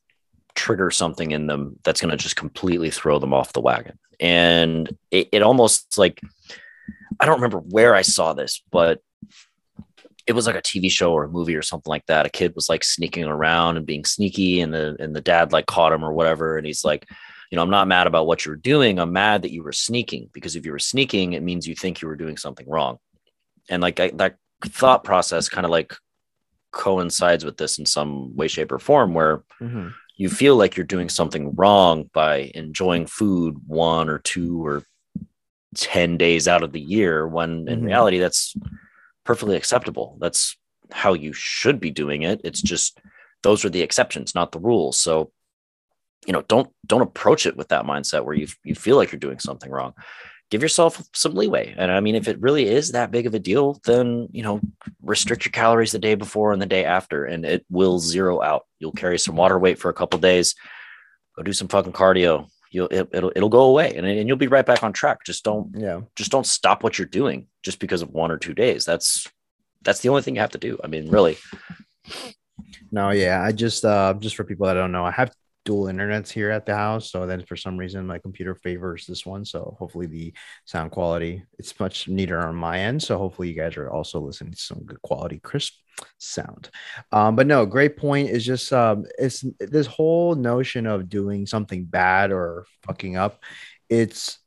[0.56, 5.30] trigger something in them that's gonna just completely throw them off the wagon, and it,
[5.32, 6.20] it almost like
[7.20, 9.02] I don't remember where I saw this, but
[10.28, 12.26] it was like a TV show or a movie or something like that.
[12.26, 15.66] A kid was like sneaking around and being sneaky, and the and the dad like
[15.66, 17.08] caught him or whatever, and he's like,
[17.52, 19.00] you know, I'm not mad about what you're doing.
[19.00, 22.02] I'm mad that you were sneaking because if you were sneaking, it means you think
[22.02, 22.98] you were doing something wrong,
[23.70, 25.94] and like I, that thought process kind of like
[26.72, 29.94] coincides with this in some way, shape, or form, where Mhm.
[30.18, 34.84] you feel like you're doing something wrong by enjoying food one or two or
[35.76, 37.86] 10 days out of the year when in Mhm.
[37.86, 38.56] reality that's
[39.26, 40.58] perfectly acceptable that's
[40.92, 43.00] how you should be doing it it's just
[43.44, 45.32] those are the exceptions not the rules so
[46.28, 49.20] you know don't don't approach it with that mindset where you you feel like you're
[49.20, 49.94] doing something wrong.
[50.52, 51.74] Give yourself some leeway.
[51.78, 54.62] And i mean if it really is that big of a deal then you know
[55.02, 58.66] restrict your calories the day before and the day after and it will zero out.
[58.80, 60.54] You'll carry some water weight for a couple days.
[61.36, 62.48] Go do some fucking cardio.
[62.72, 65.20] You'll it, it'll it'll go away and, and you'll be right back on track.
[65.26, 66.02] Just don't Yeah.
[66.16, 68.84] just don't stop what you're doing just because of one or two days.
[68.86, 69.26] That's
[69.84, 70.78] that's the only thing you have to do.
[70.84, 71.38] I mean really.
[72.92, 73.42] No, yeah.
[73.42, 75.32] I just uh just for people that don't know, I have
[75.68, 77.12] dual internets here at the house.
[77.12, 79.44] So then for some reason my computer favors this one.
[79.44, 83.04] So hopefully the sound quality it's much neater on my end.
[83.04, 85.74] So hopefully you guys are also listening to some good quality, crisp
[86.20, 86.70] sound.
[87.12, 91.84] Um, but no, great point is just um it's this whole notion of doing something
[91.84, 93.44] bad or fucking up.
[93.90, 94.40] It's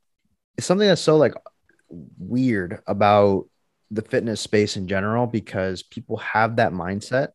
[0.57, 1.35] it's something that's so like
[2.17, 3.45] weird about
[3.91, 7.29] the fitness space in general because people have that mindset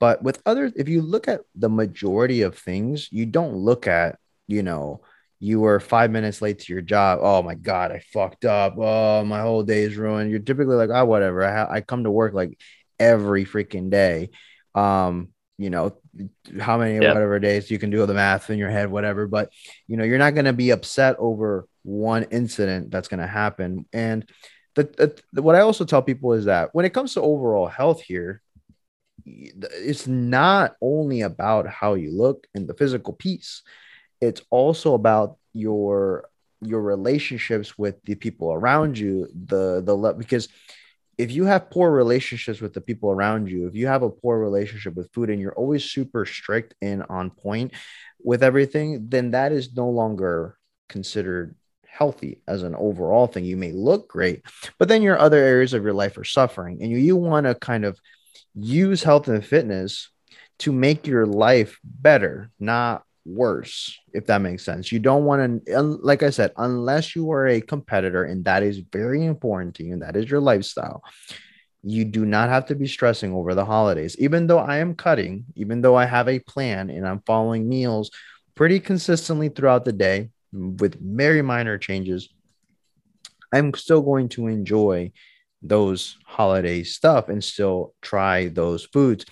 [0.00, 4.18] but with other, if you look at the majority of things, you don't look at,
[4.48, 5.02] you know,
[5.38, 7.20] you were five minutes late to your job.
[7.22, 8.74] Oh my God, I fucked up.
[8.76, 10.30] Oh, my whole day is ruined.
[10.30, 11.44] You're typically like, oh, whatever.
[11.44, 12.58] I, ha- I come to work like
[12.98, 14.30] every freaking day.
[14.74, 15.96] Um, you know,
[16.58, 17.12] how many Yeah.
[17.12, 19.26] whatever days you can do the math in your head, whatever.
[19.26, 19.50] But,
[19.86, 23.86] you know, you're not going to be upset over one incident that's going to happen.
[23.92, 24.28] And
[24.74, 28.02] the, the, what I also tell people is that when it comes to overall health
[28.02, 28.42] here,
[29.24, 33.62] it's not only about how you look and the physical piece
[34.20, 36.28] it's also about your
[36.60, 40.48] your relationships with the people around you the the le- because
[41.18, 44.38] if you have poor relationships with the people around you if you have a poor
[44.38, 47.72] relationship with food and you're always super strict and on point
[48.22, 50.56] with everything then that is no longer
[50.88, 51.54] considered
[51.86, 53.44] healthy as an overall thing.
[53.44, 54.42] You may look great
[54.78, 57.54] but then your other areas of your life are suffering and you, you want to
[57.54, 57.98] kind of
[58.54, 60.10] use health and fitness
[60.60, 64.92] to make your life better, not worse, if that makes sense.
[64.92, 68.78] You don't want to, like I said, unless you are a competitor, and that is
[68.78, 71.02] very important to you, and that is your lifestyle.
[71.82, 74.16] You do not have to be stressing over the holidays.
[74.18, 78.10] Even though I am cutting, even though I have a plan and I'm following meals
[78.54, 82.28] pretty consistently throughout the day with very minor changes,
[83.52, 85.12] I'm still going to enjoy
[85.62, 89.24] those holiday stuff and still try those foods.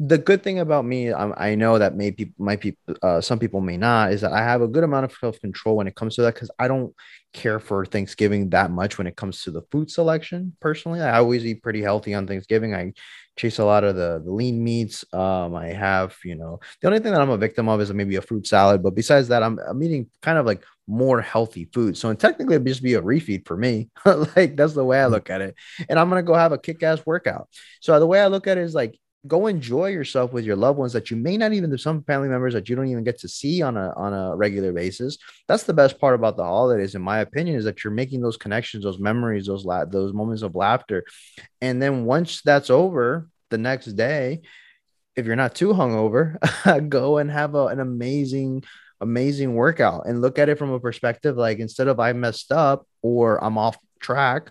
[0.00, 3.60] The good thing about me, I, I know that maybe my people, uh, some people
[3.60, 6.16] may not, is that I have a good amount of self control when it comes
[6.16, 6.92] to that because I don't
[7.32, 10.56] care for Thanksgiving that much when it comes to the food selection.
[10.60, 12.74] Personally, I always eat pretty healthy on Thanksgiving.
[12.74, 12.94] I
[13.36, 15.04] chase a lot of the, the lean meats.
[15.12, 18.16] Um, I have, you know, the only thing that I'm a victim of is maybe
[18.16, 21.96] a fruit salad, but besides that, I'm, I'm eating kind of like more healthy food.
[21.96, 23.90] So and technically, it'd just be a refeed for me.
[24.04, 25.10] like that's the way I mm.
[25.10, 25.54] look at it.
[25.88, 27.48] And I'm gonna go have a kick-ass workout.
[27.80, 30.78] So the way I look at it is like go enjoy yourself with your loved
[30.78, 33.28] ones that you may not even some family members that you don't even get to
[33.28, 35.18] see on a on a regular basis.
[35.48, 38.36] That's the best part about the holidays, in my opinion, is that you're making those
[38.36, 41.04] connections, those memories, those la- those moments of laughter.
[41.60, 44.40] And then once that's over, the next day,
[45.14, 48.64] if you're not too hungover, go and have a, an amazing
[49.02, 52.86] amazing workout and look at it from a perspective like instead of I messed up
[53.02, 54.50] or I'm off track,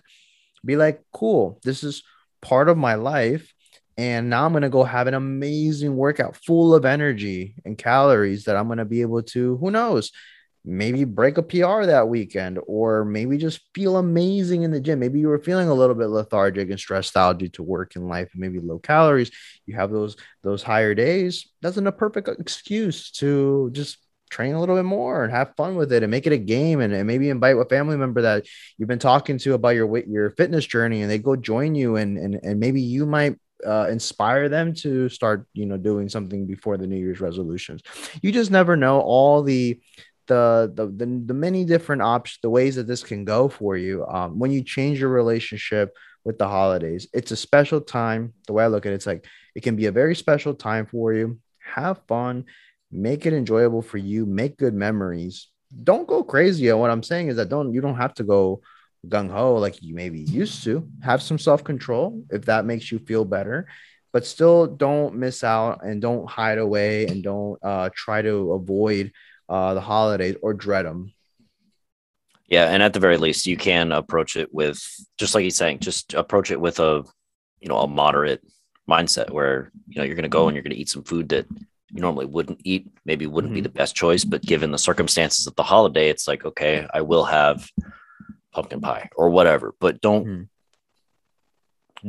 [0.64, 2.02] be like, cool, this is
[2.40, 3.52] part of my life.
[3.98, 8.44] And now I'm going to go have an amazing workout full of energy and calories
[8.44, 10.12] that I'm going to be able to, who knows,
[10.64, 15.00] maybe break a PR that weekend or maybe just feel amazing in the gym.
[15.00, 18.08] Maybe you were feeling a little bit lethargic and stressed out due to work and
[18.08, 19.30] life, and maybe low calories.
[19.66, 21.48] You have those those higher days.
[21.60, 23.98] That's a perfect excuse to just
[24.32, 26.80] train a little bit more and have fun with it and make it a game
[26.80, 28.46] and, and maybe invite a family member that
[28.78, 32.16] you've been talking to about your your fitness journey and they go join you and
[32.16, 36.76] and, and maybe you might uh, inspire them to start you know doing something before
[36.76, 37.82] the new year's resolutions.
[38.22, 39.80] You just never know all the
[40.26, 44.06] the the the, the many different options the ways that this can go for you
[44.06, 47.06] um, when you change your relationship with the holidays.
[47.12, 48.32] It's a special time.
[48.46, 50.86] The way i look at it it's like it can be a very special time
[50.86, 51.38] for you.
[51.74, 52.46] Have fun
[52.92, 55.48] make it enjoyable for you make good memories
[55.82, 58.60] don't go crazy what i'm saying is that don't you don't have to go
[59.08, 60.88] gung ho like you maybe used to.
[61.02, 63.68] Have some self control if that makes you feel better,
[64.12, 69.12] but still don't miss out and don't hide away and don't uh, try to avoid
[69.48, 71.12] uh, the holidays or dread them.
[72.46, 74.78] Yeah, and at the very least, you can approach it with
[75.18, 77.04] just like he's saying, just approach it with a
[77.60, 78.42] you know a moderate
[78.88, 81.28] mindset where you know you're going to go and you're going to eat some food
[81.30, 81.46] that
[81.92, 83.56] you normally wouldn't eat, maybe wouldn't mm-hmm.
[83.56, 87.02] be the best choice, but given the circumstances of the holiday, it's like okay, I
[87.02, 87.68] will have
[88.52, 90.48] pumpkin pie or whatever but don't mm.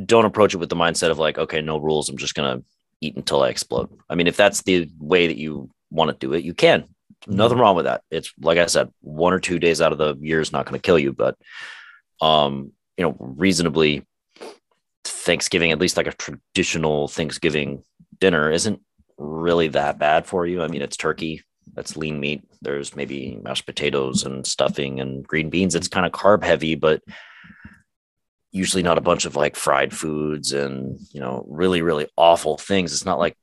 [0.06, 2.62] don't approach it with the mindset of like okay no rules i'm just gonna
[3.00, 6.34] eat until i explode i mean if that's the way that you want to do
[6.34, 6.86] it you can mm.
[7.26, 10.14] nothing wrong with that it's like i said one or two days out of the
[10.20, 11.36] year is not going to kill you but
[12.20, 14.06] um you know reasonably
[15.04, 17.82] thanksgiving at least like a traditional thanksgiving
[18.20, 18.80] dinner isn't
[19.18, 21.42] really that bad for you i mean it's turkey
[21.74, 22.42] that's lean meat.
[22.62, 25.74] There's maybe mashed potatoes and stuffing and green beans.
[25.74, 27.02] It's kind of carb heavy, but
[28.52, 32.92] usually not a bunch of like fried foods and you know really really awful things.
[32.92, 33.36] It's not like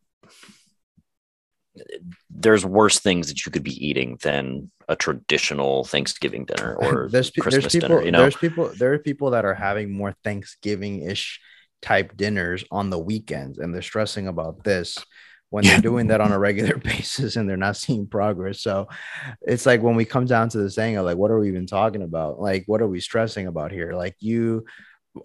[2.29, 7.31] there's worse things that you could be eating than a traditional Thanksgiving dinner or there's,
[7.31, 8.03] Christmas there's people, dinner.
[8.03, 11.41] You know, there's people there are people that are having more Thanksgiving ish
[11.81, 14.97] type dinners on the weekends, and they're stressing about this
[15.51, 18.61] when they're doing that on a regular basis and they're not seeing progress.
[18.61, 18.87] So
[19.41, 21.67] it's like when we come down to this thing of like, what are we even
[21.67, 22.39] talking about?
[22.39, 23.93] Like, what are we stressing about here?
[23.93, 24.65] Like, you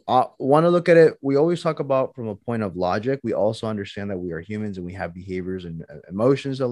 [0.08, 1.14] uh, want to look at it.
[1.22, 3.20] We always talk about from a point of logic.
[3.22, 6.66] We also understand that we are humans and we have behaviors and uh, emotions uh,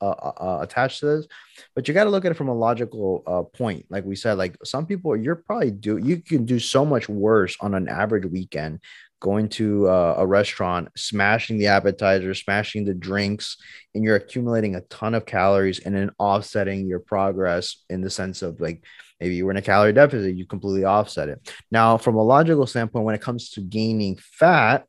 [0.00, 1.26] uh, uh, attached to this.
[1.74, 3.84] But you got to look at it from a logical uh, point.
[3.90, 7.54] Like we said, like some people, you're probably do you can do so much worse
[7.60, 8.80] on an average weekend
[9.24, 13.56] going to uh, a restaurant, smashing the appetizer, smashing the drinks,
[13.94, 18.42] and you're accumulating a ton of calories and then offsetting your progress in the sense
[18.42, 18.84] of like
[19.18, 21.50] maybe you were in a calorie deficit, you completely offset it.
[21.70, 24.84] Now, from a logical standpoint, when it comes to gaining fat,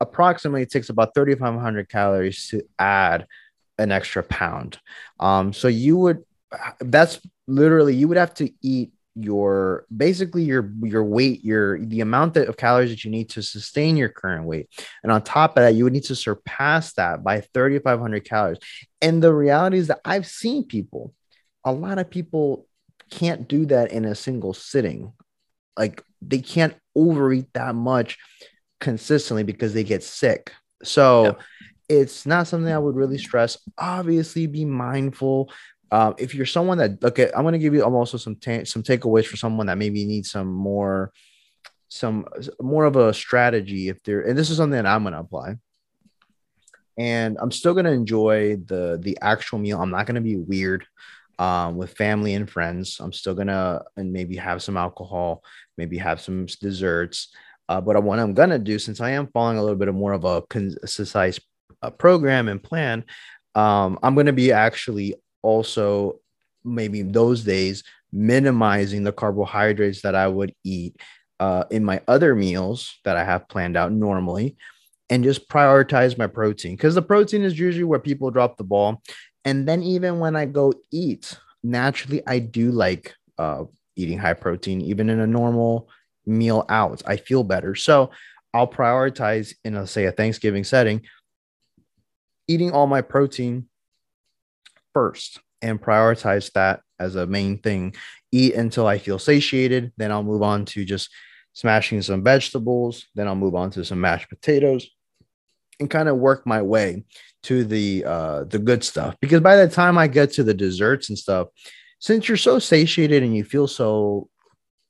[0.00, 3.28] approximately it takes about 3,500 calories to add
[3.78, 4.80] an extra pound.
[5.20, 6.24] Um, so you would,
[6.80, 12.36] that's literally, you would have to eat your basically your your weight your the amount
[12.36, 14.68] of calories that you need to sustain your current weight.
[15.02, 18.58] And on top of that you would need to surpass that by 3500 calories.
[19.00, 21.14] And the reality is that i've seen people
[21.66, 22.66] a lot of people
[23.10, 25.12] can't do that in a single sitting.
[25.76, 28.18] Like they can't overeat that much
[28.80, 30.52] consistently because they get sick.
[30.82, 31.32] So yeah.
[31.88, 33.58] it's not something i would really stress.
[33.76, 35.52] Obviously be mindful
[35.90, 39.26] um, if you're someone that okay, I'm gonna give you also some ta- some takeaways
[39.26, 41.12] for someone that maybe needs some more
[41.88, 42.26] some
[42.60, 45.56] more of a strategy if they're and this is something that I'm gonna apply.
[46.98, 49.80] And I'm still gonna enjoy the the actual meal.
[49.80, 50.86] I'm not gonna be weird
[51.38, 52.98] um, with family and friends.
[53.00, 55.44] I'm still gonna and maybe have some alcohol,
[55.76, 57.28] maybe have some desserts.
[57.68, 60.12] Uh, but what I'm gonna do, since I am following a little bit of more
[60.12, 61.38] of a concise
[61.82, 63.04] uh, program and plan,
[63.54, 65.14] um, I'm gonna be actually
[65.46, 66.18] also
[66.64, 70.96] maybe those days minimizing the carbohydrates that I would eat
[71.38, 74.56] uh, in my other meals that I have planned out normally
[75.08, 79.02] and just prioritize my protein because the protein is usually where people drop the ball.
[79.44, 84.80] And then even when I go eat, naturally, I do like uh, eating high protein,
[84.80, 85.88] even in a normal
[86.26, 87.02] meal out.
[87.06, 87.76] I feel better.
[87.76, 88.10] So
[88.52, 91.02] I'll prioritize in a say a Thanksgiving setting,
[92.48, 93.68] eating all my protein
[94.96, 97.94] first and prioritize that as a main thing.
[98.32, 99.92] Eat until I feel satiated.
[99.98, 101.10] Then I'll move on to just
[101.52, 103.04] smashing some vegetables.
[103.14, 104.88] Then I'll move on to some mashed potatoes
[105.80, 107.04] and kind of work my way
[107.42, 111.10] to the uh the good stuff because by the time I get to the desserts
[111.10, 111.48] and stuff
[111.98, 114.30] since you're so satiated and you feel so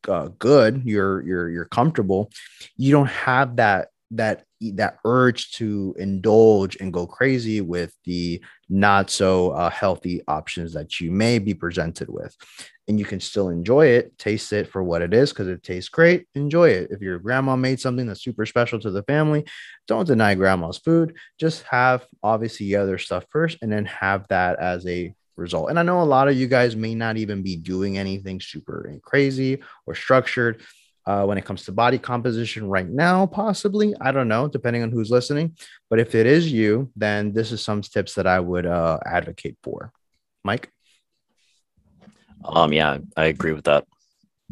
[0.09, 2.31] uh, good you're you're you're comfortable
[2.77, 9.11] you don't have that that that urge to indulge and go crazy with the not
[9.11, 12.35] so uh, healthy options that you may be presented with.
[12.89, 15.89] And you can still enjoy it taste it for what it is because it tastes
[15.89, 16.91] great enjoy it.
[16.91, 19.45] If your grandma made something that's super special to the family
[19.89, 21.17] don't deny grandma's food.
[21.39, 25.71] Just have obviously other stuff first and then have that as a result.
[25.71, 28.91] And I know a lot of you guys may not even be doing anything super
[29.03, 30.63] crazy or structured
[31.07, 33.95] uh, when it comes to body composition right now, possibly.
[34.01, 35.57] I don't know, depending on who's listening.
[35.89, 39.57] But if it is you, then this is some tips that I would uh, advocate
[39.63, 39.93] for.
[40.45, 40.71] Mike?
[42.45, 43.87] Um, yeah, I agree with that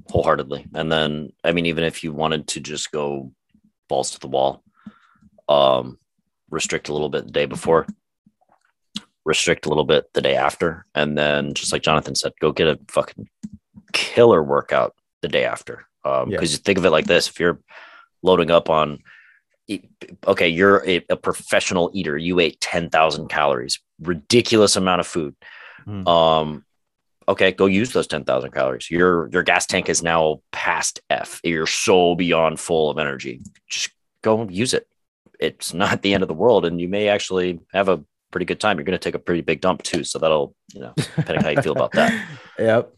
[0.08, 0.66] wholeheartedly.
[0.74, 3.32] And then, I mean, even if you wanted to just go
[3.88, 4.62] balls to the wall,
[5.48, 5.98] um,
[6.50, 7.86] restrict a little bit the day before,
[9.24, 12.68] restrict a little bit the day after, and then just like Jonathan said, go get
[12.68, 13.28] a fucking
[13.92, 15.86] killer workout the day after.
[16.04, 17.60] Um, because you think of it like this: if you're
[18.22, 18.98] loading up on,
[20.26, 25.34] okay, you're a, a professional eater, you ate ten thousand calories, ridiculous amount of food.
[25.86, 26.06] Mm.
[26.08, 26.64] Um,
[27.28, 28.90] okay, go use those 10,000 calories.
[28.90, 31.40] Your your gas tank is now past F.
[31.42, 33.40] You're so beyond full of energy.
[33.68, 33.90] Just
[34.22, 34.86] go use it.
[35.40, 38.60] It's not the end of the world and you may actually have a pretty good
[38.60, 38.78] time.
[38.78, 41.50] You're going to take a pretty big dump too, so that'll, you know, depending how
[41.50, 42.12] you feel about that.
[42.58, 42.96] Yep.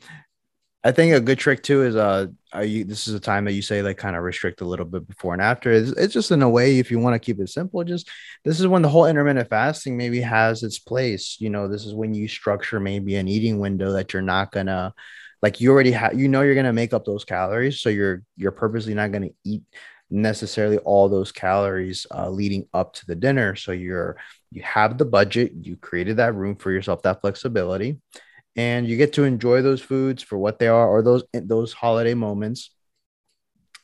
[0.86, 2.28] I think a good trick too is uh
[2.62, 5.04] you this is a time that you say like kind of restrict a little bit
[5.08, 5.72] before and after.
[5.72, 8.08] It's, it's just in a way if you want to keep it simple, just
[8.44, 11.38] this is when the whole intermittent fasting maybe has its place.
[11.40, 14.94] You know, this is when you structure maybe an eating window that you're not gonna
[15.42, 18.52] like you already have you know you're gonna make up those calories, so you're you're
[18.52, 19.64] purposely not gonna eat
[20.08, 23.56] necessarily all those calories uh, leading up to the dinner.
[23.56, 24.18] So you're
[24.52, 27.98] you have the budget, you created that room for yourself, that flexibility
[28.56, 32.14] and you get to enjoy those foods for what they are or those those holiday
[32.14, 32.70] moments.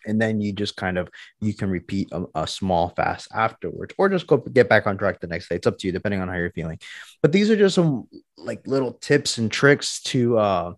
[0.05, 1.09] And then you just kind of
[1.41, 5.21] you can repeat a, a, small fast afterwards or just go get back on track
[5.21, 5.55] the next day.
[5.55, 6.81] It's up to you depending on how you're feeling.
[7.21, 10.73] But these are just some like little tips and tricks to uh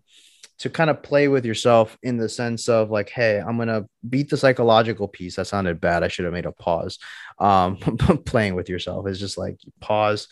[0.59, 4.29] to kind of play with yourself in the sense of like hey i'm gonna beat
[4.29, 5.37] the psychological piece.
[5.37, 6.03] That sounded bad.
[6.03, 6.99] I should have made a pause.
[7.39, 7.77] Um
[8.25, 10.27] playing with yourself is just like pause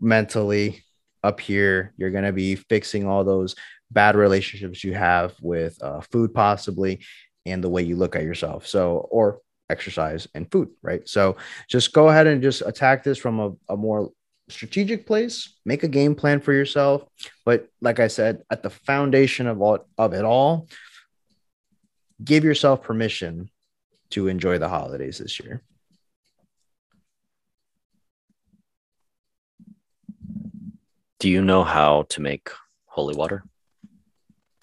[0.00, 0.83] mentally
[1.24, 3.56] up here you're going to be fixing all those
[3.90, 7.00] bad relationships you have with uh, food possibly
[7.46, 8.66] and the way you look at yourself.
[8.66, 11.08] So or exercise and food right?
[11.08, 11.36] So
[11.68, 14.10] just go ahead and just attack this from a, a more
[14.48, 15.56] strategic place.
[15.64, 17.04] Make a game plan for yourself.
[17.44, 20.68] But like i said at the foundation of all of it all
[22.22, 23.50] give yourself permission
[24.10, 25.62] to enjoy the holidays this year
[31.20, 32.50] Do you know how to make
[32.86, 33.44] holy water?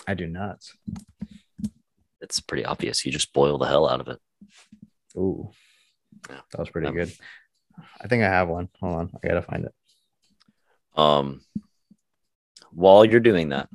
[0.08, 0.60] I do not.
[2.22, 3.06] It's pretty obvious.
[3.06, 4.20] You just boil the hell out of it.
[5.16, 5.52] Ooh,
[6.30, 6.42] yeah.
[6.52, 6.94] that was pretty yeah.
[6.94, 7.14] good.
[8.00, 8.70] I think I have one.
[8.80, 9.74] Hold on, I gotta find it.
[10.96, 11.42] Um,
[12.72, 13.70] while you're doing that,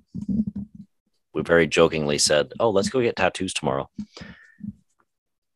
[1.33, 3.91] we very jokingly said, "Oh, let's go get tattoos tomorrow."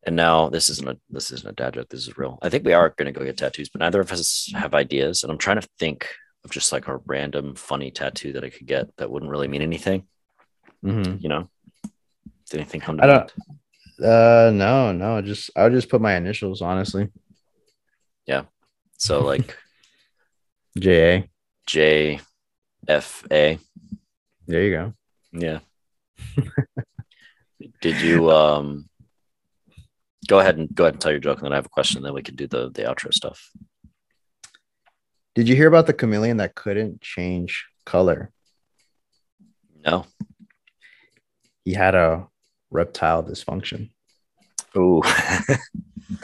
[0.04, 1.88] And now this isn't a this isn't a dad joke.
[1.88, 2.38] This is real.
[2.42, 5.22] I think we are going to go get tattoos, but neither of us have ideas.
[5.22, 6.08] And I'm trying to think
[6.44, 9.62] of just like a random funny tattoo that I could get that wouldn't really mean
[9.62, 10.06] anything.
[10.84, 11.16] Mm-hmm.
[11.20, 11.50] You know,
[12.50, 13.32] did anything come to I don't,
[13.98, 14.12] mind?
[14.12, 17.08] Uh, no, no, just I would just put my initials, honestly.
[18.26, 18.44] Yeah.
[18.96, 19.56] So like
[20.78, 21.30] J A
[21.66, 22.20] J
[22.88, 23.58] F A.
[24.46, 24.94] There you go.
[25.32, 25.58] Yeah.
[27.82, 28.88] Did you um
[30.26, 32.02] go ahead and go ahead and tell your joke and then I have a question,
[32.02, 33.50] then we can do the the outro stuff.
[35.34, 38.30] Did you hear about the chameleon that couldn't change color?
[39.84, 40.06] No.
[41.64, 42.26] He had a
[42.70, 43.90] reptile dysfunction.
[44.76, 45.02] Ooh.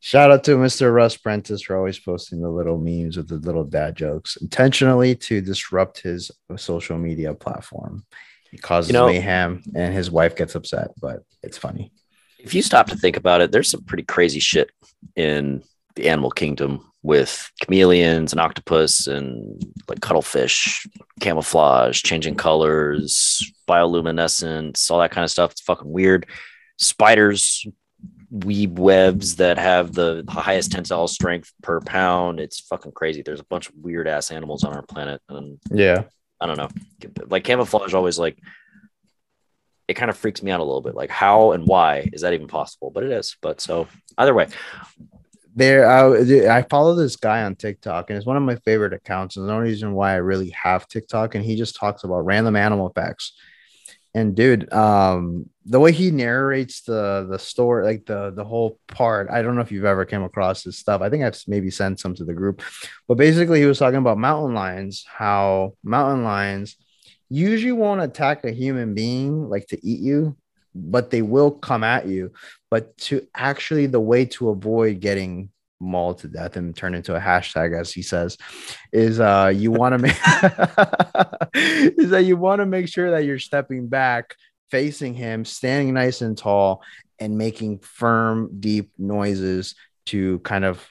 [0.00, 0.92] Shout out to Mr.
[0.92, 5.40] Russ Prentice for always posting the little memes with the little dad jokes intentionally to
[5.40, 8.04] disrupt his social media platform.
[8.50, 11.92] He causes you know, mayhem and his wife gets upset, but it's funny.
[12.38, 14.70] If you stop to think about it, there's some pretty crazy shit
[15.14, 15.62] in
[15.94, 20.86] the animal kingdom with chameleons and octopus and like cuttlefish,
[21.20, 25.52] camouflage, changing colors, bioluminescence, all that kind of stuff.
[25.52, 26.26] It's fucking weird.
[26.78, 27.66] Spiders
[28.30, 32.40] weave webs that have the highest tensile strength per pound.
[32.40, 33.22] It's fucking crazy.
[33.22, 35.20] There's a bunch of weird ass animals on our planet.
[35.28, 36.04] And yeah,
[36.40, 36.68] I don't know.
[37.28, 38.38] Like camouflage always like
[39.88, 40.94] it kind of freaks me out a little bit.
[40.94, 42.90] Like how and why is that even possible?
[42.90, 43.36] But it is.
[43.42, 44.46] But so either way,
[45.54, 49.36] there I, I follow this guy on TikTok and it's one of my favorite accounts
[49.36, 52.56] and the only reason why I really have TikTok and he just talks about random
[52.56, 53.32] animal facts.
[54.14, 59.30] And dude, um, the way he narrates the the story, like the the whole part,
[59.30, 61.00] I don't know if you've ever came across this stuff.
[61.00, 62.62] I think I've maybe sent some to the group,
[63.08, 66.76] but basically he was talking about mountain lions, how mountain lions
[67.30, 70.36] usually won't attack a human being like to eat you,
[70.74, 72.32] but they will come at you.
[72.72, 77.20] But to actually, the way to avoid getting mauled to death and turn into a
[77.20, 78.38] hashtag, as he says,
[78.94, 80.16] is uh you want to make
[82.00, 84.36] is that you want to make sure that you're stepping back,
[84.70, 86.82] facing him, standing nice and tall,
[87.18, 89.74] and making firm, deep noises
[90.06, 90.88] to kind of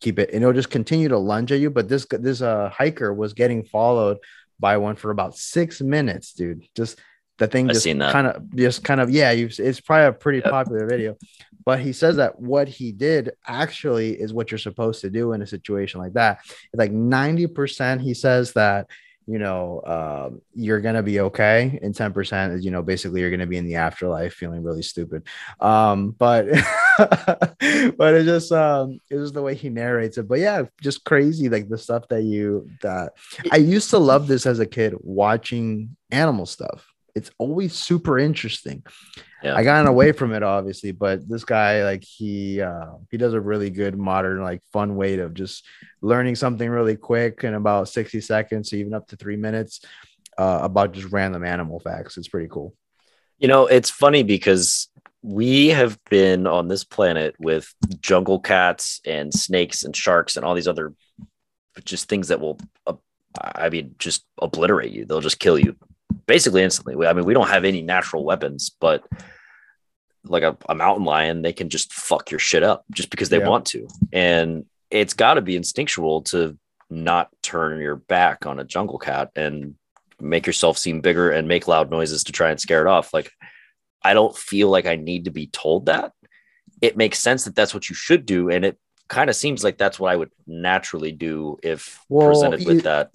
[0.00, 1.70] keep it, and it'll just continue to lunge at you.
[1.70, 4.18] But this this uh hiker was getting followed
[4.60, 6.68] by one for about six minutes, dude.
[6.76, 7.00] Just
[7.40, 10.50] the thing I've just kind of just kind of yeah, it's probably a pretty Yep.
[10.50, 11.16] popular video.
[11.64, 15.42] But he says that what he did actually is what you're supposed to do in
[15.42, 16.38] a situation like that.
[16.44, 18.86] it's Like 90%, he says that
[19.26, 23.46] you know um, you're gonna be okay, and 10% is you know basically you're gonna
[23.46, 25.22] be in the afterlife feeling really stupid.
[25.60, 26.46] Um, but
[26.98, 30.26] but it's just um it's just the way he narrates it.
[30.28, 33.12] But yeah, just crazy like the stuff that you that
[33.52, 36.89] I used to love this as a kid watching animal stuff.
[37.14, 38.82] It's always super interesting.
[39.42, 39.54] Yeah.
[39.54, 43.40] I gotten away from it obviously, but this guy like he uh he does a
[43.40, 45.64] really good modern like fun way of just
[46.02, 49.80] learning something really quick in about 60 seconds, even up to 3 minutes
[50.38, 52.16] uh about just random animal facts.
[52.16, 52.74] It's pretty cool.
[53.38, 54.88] You know, it's funny because
[55.22, 60.54] we have been on this planet with jungle cats and snakes and sharks and all
[60.54, 60.94] these other
[61.84, 62.94] just things that will, uh,
[63.40, 65.04] I mean, just obliterate you.
[65.04, 65.76] They'll just kill you
[66.26, 66.96] basically instantly.
[66.96, 69.04] We- I mean, we don't have any natural weapons, but
[70.24, 73.38] like a, a mountain lion, they can just fuck your shit up just because they
[73.38, 73.48] Yeah.
[73.48, 73.88] want to.
[74.12, 76.58] And it's got to be instinctual to
[76.90, 79.76] not turn your back on a jungle cat and
[80.20, 83.14] make yourself seem bigger and make loud noises to try and scare it off.
[83.14, 83.30] Like,
[84.02, 86.12] I don't feel like I need to be told that.
[86.82, 88.50] It makes sense that that's what you should do.
[88.50, 92.66] And it kind of seems like that's what I would naturally do if Well, presented
[92.66, 93.10] with you- that.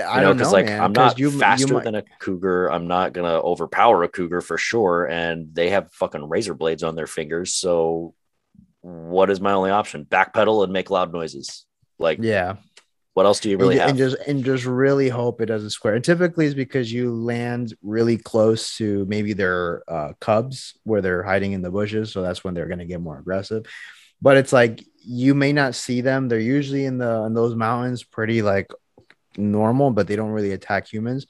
[0.00, 2.68] I You know, because like man, I'm not you- you faster might- than a cougar.
[2.70, 5.06] I'm not gonna overpower a cougar for sure.
[5.06, 7.54] And they have fucking razor blades on their fingers.
[7.54, 8.14] So
[8.80, 10.04] what is my only option?
[10.04, 11.66] Backpedal and make loud noises.
[11.98, 12.56] Like, yeah.
[13.14, 13.90] what else do you really and, have?
[13.90, 15.94] and just and just really hope it doesn't square.
[15.94, 21.22] And typically, it's because you land really close to maybe their uh, cubs where they're
[21.22, 23.64] hiding in the bushes, so that's when they're going to get more aggressive.
[24.20, 28.04] But it's like you may not see them; they're usually in the in those mountains,
[28.04, 28.70] pretty like
[29.38, 31.26] normal, but they don't really attack humans.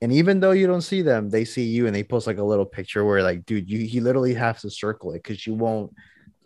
[0.00, 2.44] And even though you don't see them, they see you, and they post like a
[2.44, 5.94] little picture where, like, dude, you he literally has to circle it because you won't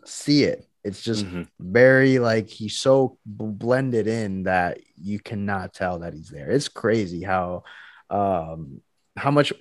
[0.05, 0.65] see it.
[0.83, 1.47] It's just Mhm.
[1.59, 6.49] very like he's so blended in that you cannot tell that he's there.
[6.49, 7.63] It's crazy how
[8.09, 8.81] um
[9.17, 9.51] how much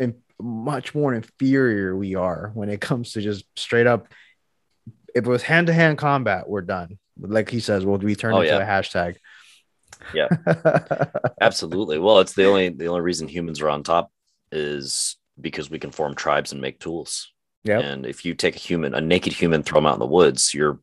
[0.41, 4.07] much more inferior we are when it comes to just straight up
[5.14, 6.99] if it was hand to hand combat, we're done.
[7.18, 8.59] Like he says, we'll return Oh, it to yeah.
[8.59, 9.16] a hashtag.
[10.14, 10.28] Yeah.
[11.40, 11.98] Absolutely.
[11.98, 14.11] Well, it's the only the only reason humans are on top
[14.50, 17.32] is because we can form tribes and make tools.
[17.64, 20.06] yeah And if you take a human, a naked human, throw him out in the
[20.06, 20.80] woods, you're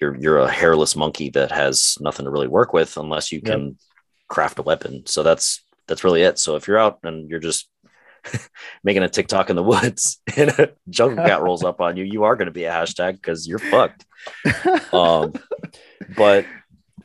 [0.00, 3.44] you're you're a hairless monkey that has nothing to really work with unless you Yep.
[3.44, 3.78] can
[4.28, 5.04] craft a weapon.
[5.06, 6.38] So that's that's really it.
[6.38, 7.68] So if you're out and you're just
[8.84, 12.24] making a TikTok in the woods and a jungle cat rolls up on you, you
[12.24, 14.06] are going to be a hashtag because you're fucked.
[14.92, 15.32] Um,
[16.16, 16.46] but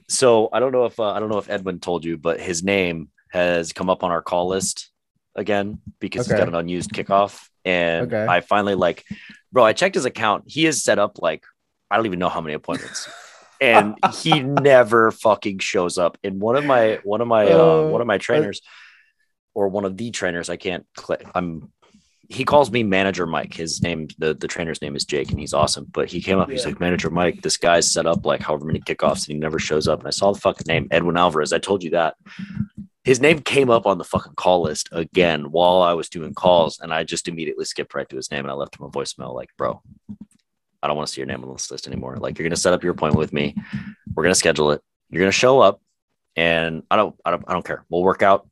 [0.07, 2.63] so I don't know if uh, I don't know if Edwin told you, but his
[2.63, 4.89] name has come up on our call list
[5.35, 7.47] again because he's got an unused kickoff.
[7.65, 8.25] And Okay.
[8.25, 9.03] I finally like,
[9.51, 10.43] bro, I checked his account.
[10.47, 11.43] He has set up like
[11.89, 13.09] I don't even know how many appointments.
[13.61, 16.17] and he never fucking shows up.
[16.23, 18.61] And one of my one of my uh, Uh, one of my trainers
[19.53, 21.25] or one of the trainers, I can't click.
[21.33, 21.71] I'm
[22.29, 23.53] he calls me manager Mike.
[23.53, 25.85] His name, the, the trainer's name is Jake, and he's awesome.
[25.91, 26.69] But he came up, he's Yeah.
[26.69, 29.87] like, Manager Mike, this guy's set up like however many kickoffs and he never shows
[29.87, 29.99] up.
[29.99, 31.53] And I saw the fucking name, Edwin Alvarez.
[31.53, 32.15] I told you that.
[33.03, 36.79] His name came up on the fucking call list again while I was doing calls,
[36.79, 39.33] and I just immediately skipped right to his name and I left him a voicemail
[39.35, 39.81] like, bro,
[40.81, 42.17] I don't want to see your name on this list anymore.
[42.17, 43.55] Like, you're gonna set up your appointment with me.
[44.15, 44.81] We're gonna schedule it.
[45.11, 45.81] You're gonna show up,
[46.35, 47.85] and I don't, I don't, I don't care.
[47.89, 48.47] We'll work out.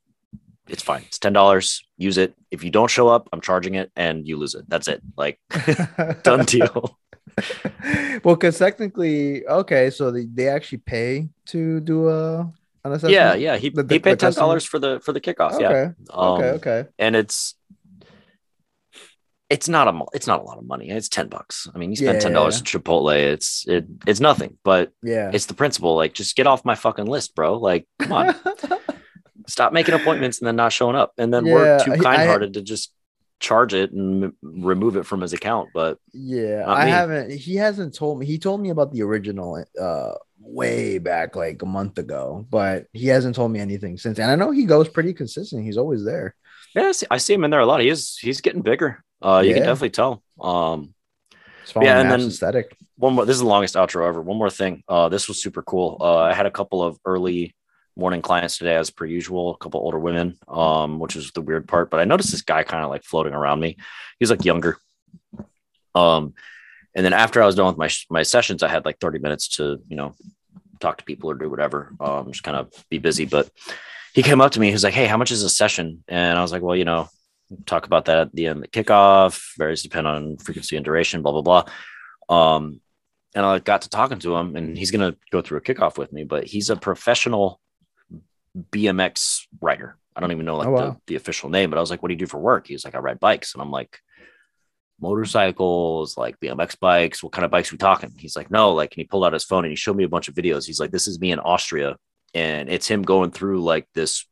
[0.67, 1.01] It's fine.
[1.07, 1.83] It's ten dollars.
[2.03, 2.35] Use it.
[2.51, 4.65] If you don't show up, I'm charging it, and you lose it.
[4.67, 5.01] That's it.
[5.17, 5.39] Like,
[6.23, 6.97] done deal.
[8.23, 12.41] well, because technically, okay, so they, they actually pay to do a
[12.85, 13.13] an assessment.
[13.13, 13.55] yeah, yeah.
[13.57, 15.53] He, The- he paid ten dollars for the for the kickoff.
[15.53, 15.63] Okay.
[15.63, 15.91] Yeah.
[16.11, 16.49] Um, okay.
[16.59, 16.89] Okay.
[16.99, 17.55] And it's
[19.49, 20.89] it's not a it's not a lot of money.
[20.89, 21.67] It's ten bucks.
[21.73, 22.19] I mean, you spend Yeah.
[22.19, 23.15] ten dollars at Chipotle.
[23.15, 25.31] It's it it's nothing, but Yeah.
[25.33, 25.95] it's the principle.
[25.95, 27.57] Like, just get off my fucking list, bro.
[27.57, 28.35] Like, come on.
[29.47, 31.13] stop making appointments and then not showing up.
[31.17, 32.93] And then we're too kind hearted to just
[33.39, 35.69] charge it and m- remove it from his account.
[35.73, 36.91] But Yeah, I me.
[36.91, 37.31] haven't.
[37.31, 38.25] He hasn't told me.
[38.25, 43.07] He told me about the original uh way back like a month ago, but he
[43.07, 44.19] hasn't told me anything since.
[44.19, 45.63] And I know he goes pretty consistent.
[45.65, 46.35] He's always there.
[46.75, 47.81] yeah, I see, I see him in there a lot.
[47.81, 49.03] He is he's getting bigger.
[49.21, 50.21] Uh, you can definitely tell.
[50.41, 50.93] Um,
[51.81, 52.75] Yeah, and then- aesthetic.
[52.97, 55.63] one more this is the longest outro ever one more thing uh this was super
[55.63, 57.55] cool uh i had a couple of early
[57.95, 61.67] morning clients today as per usual a couple older women um which is the weird
[61.67, 63.77] part but i noticed this guy kind of like floating around me.
[64.19, 64.77] He's like younger.
[65.93, 66.33] Um
[66.95, 69.47] and then after i was done with my my sessions i had like 30 minutes
[69.57, 70.13] to you know
[70.79, 73.25] talk to people or do whatever um just kind of be busy.
[73.25, 73.49] But
[74.13, 76.03] he came up to me he was like hey how much is a session?
[76.07, 77.09] And i was like well you know
[77.65, 81.21] talk about that at the end of the kickoff varies depend on frequency and duration
[81.21, 81.65] blah blah blah.
[82.29, 82.81] Um,
[83.35, 85.97] and I got to talking to him, and he's going to go through a kickoff
[85.97, 86.23] with me.
[86.23, 87.59] But he's a professional
[88.71, 89.97] BMX rider.
[90.15, 90.89] I don't even know like Oh, wow.
[90.91, 92.73] the, the official name, but I was like, "What do you do for work?" He
[92.73, 93.99] was like, "I ride bikes," and I'm like,
[95.01, 97.21] "Motorcycles, like BMX bikes.
[97.23, 99.43] What kind of bikes we talking?" He's like, "No, like," and he pulled out his
[99.43, 100.65] phone and he showed me a bunch of videos.
[100.65, 101.97] He's like, "This is me in Austria,
[102.33, 104.25] and it's him going through like this."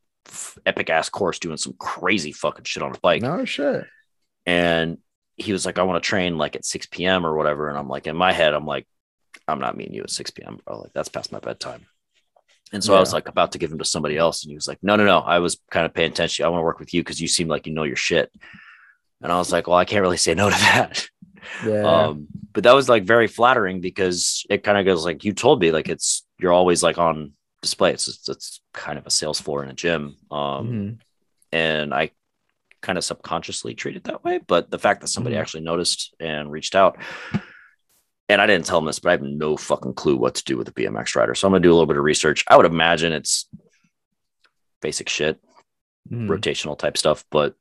[0.64, 3.84] epic ass course doing some crazy fucking shit on a bike no shit.
[4.46, 4.98] and
[5.34, 7.26] he was like, I want to train like at 6 p.m.
[7.26, 7.68] or whatever.
[7.68, 8.86] And I'm like, in my head, I'm like,
[9.48, 10.60] I'm not meeting you at 6 p.m.
[10.64, 10.82] Bro.
[10.82, 11.86] Like, that's past my bedtime.
[12.72, 14.42] And so I was like about to give him to somebody else.
[14.44, 15.18] And he was like, No, no, no.
[15.20, 16.44] I was kind of paying attention.
[16.44, 18.32] I want to work with you because you seem like you know your shit.
[19.20, 21.06] And I was like, Well, I can't really say no to that.
[21.66, 21.82] Yeah.
[21.82, 25.60] Um, but that was like very flattering because it kind of goes like you told
[25.60, 27.92] me, like it's you're always like on display.
[27.92, 30.16] It's it's, it's kind of a sales floor in a gym.
[30.30, 30.98] Um, Mhm.
[31.52, 32.10] and I
[32.80, 34.40] kind of subconsciously treat it that way.
[34.46, 35.40] But the fact that somebody Mhm.
[35.40, 36.96] actually noticed and reached out,
[38.32, 40.56] and I didn't tell him this, but I have no fucking clue what to do
[40.56, 41.34] with a BMX rider.
[41.34, 42.44] So I'm gonna do a little bit of research.
[42.48, 43.48] I would imagine it's
[44.80, 45.40] basic shit,
[46.10, 46.28] Mhm.
[46.28, 47.54] rotational type stuff, but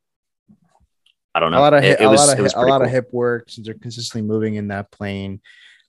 [1.33, 1.61] I don't a know.
[1.61, 3.09] lot of It- it a was- lot of it was hip, a lot of hip
[3.13, 5.41] work since they're consistently moving in that plane.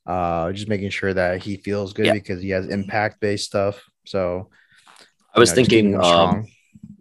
[0.07, 2.13] Uh, just making sure that he feels good Yeah.
[2.13, 3.83] because he has impact based stuff.
[4.05, 4.51] So
[5.35, 6.47] I was know, thinking, um.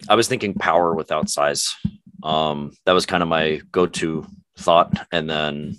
[0.07, 1.75] I was thinking power without size.
[2.23, 4.25] Um, that was kind of my go-to
[4.57, 5.75] thought, and then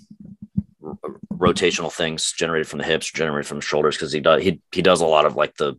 [1.42, 4.80] rotational things generated from the hips, generated from the shoulders, because he does he he
[4.82, 5.74] does a lot of like the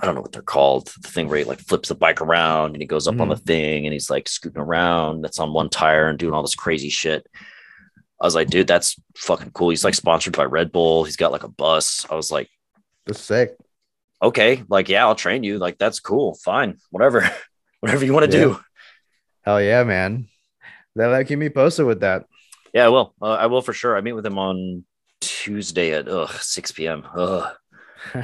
[0.00, 2.72] I don't know what they're called, the thing where he like flips the bike around
[2.74, 5.68] and he goes up on the thing and he's like scooting around that's on one
[5.70, 7.26] tire and doing all this crazy shit.
[8.20, 9.70] I was like, dude, that's fucking cool.
[9.70, 11.04] He's like sponsored by Red Bull.
[11.04, 12.06] He's got like a bus.
[12.10, 12.48] I was like,
[13.06, 13.56] That's sick.
[14.22, 15.58] okay, like yeah, I'll train you.
[15.58, 17.28] Like that's cool, fine, whatever,
[17.80, 18.44] whatever you want to Yeah.
[18.44, 18.60] do.
[19.42, 20.28] Hell yeah, man.
[20.96, 22.24] That like keep me posted with that.
[22.74, 23.14] Yeah, I will.
[23.20, 23.96] Uh, I will for sure.
[23.96, 24.84] I meet with him on
[25.20, 27.04] Tuesday at ugh, 6 p.m.
[27.14, 27.54] Ugh.
[28.14, 28.22] oh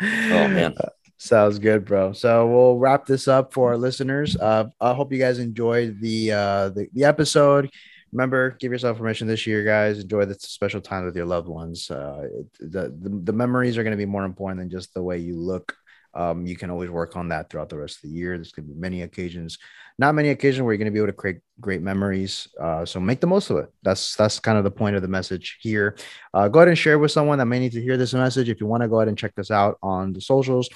[0.00, 0.74] man.
[1.16, 2.12] Sounds good, bro.
[2.12, 4.36] So we'll wrap this up for our listeners.
[4.36, 7.70] Uh, I hope you guys enjoyed the uh the, the episode.
[8.12, 9.98] Remember, give yourself permission this year, guys.
[9.98, 11.90] Enjoy the special time with your loved ones.
[11.90, 12.28] Uh,
[12.60, 15.34] the, the the memories are going to be more important than just the way you
[15.34, 15.74] look.
[16.14, 18.36] Um, you can always work on that throughout the rest of the year.
[18.36, 19.58] There's going to be many occasions,
[19.98, 22.48] not many occasions where you're going to be able to create great memories.
[22.60, 23.72] Uh, so make the most of it.
[23.82, 25.96] That's that's kind of the point of the message here.
[26.32, 28.48] Uh, go ahead and share with someone that may need to hear this message.
[28.48, 30.68] If you want to go ahead and check us out on the socials,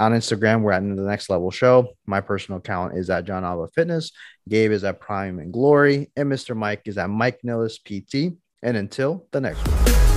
[0.00, 1.88] on Instagram, we're at the next level show.
[2.06, 4.12] My personal account is at Jon Alva Fitness.
[4.48, 6.56] Gabe is at Prime and Glory, and Mr.
[6.56, 8.36] Mike is at Mike Nilles PT.
[8.62, 10.07] And until the next one.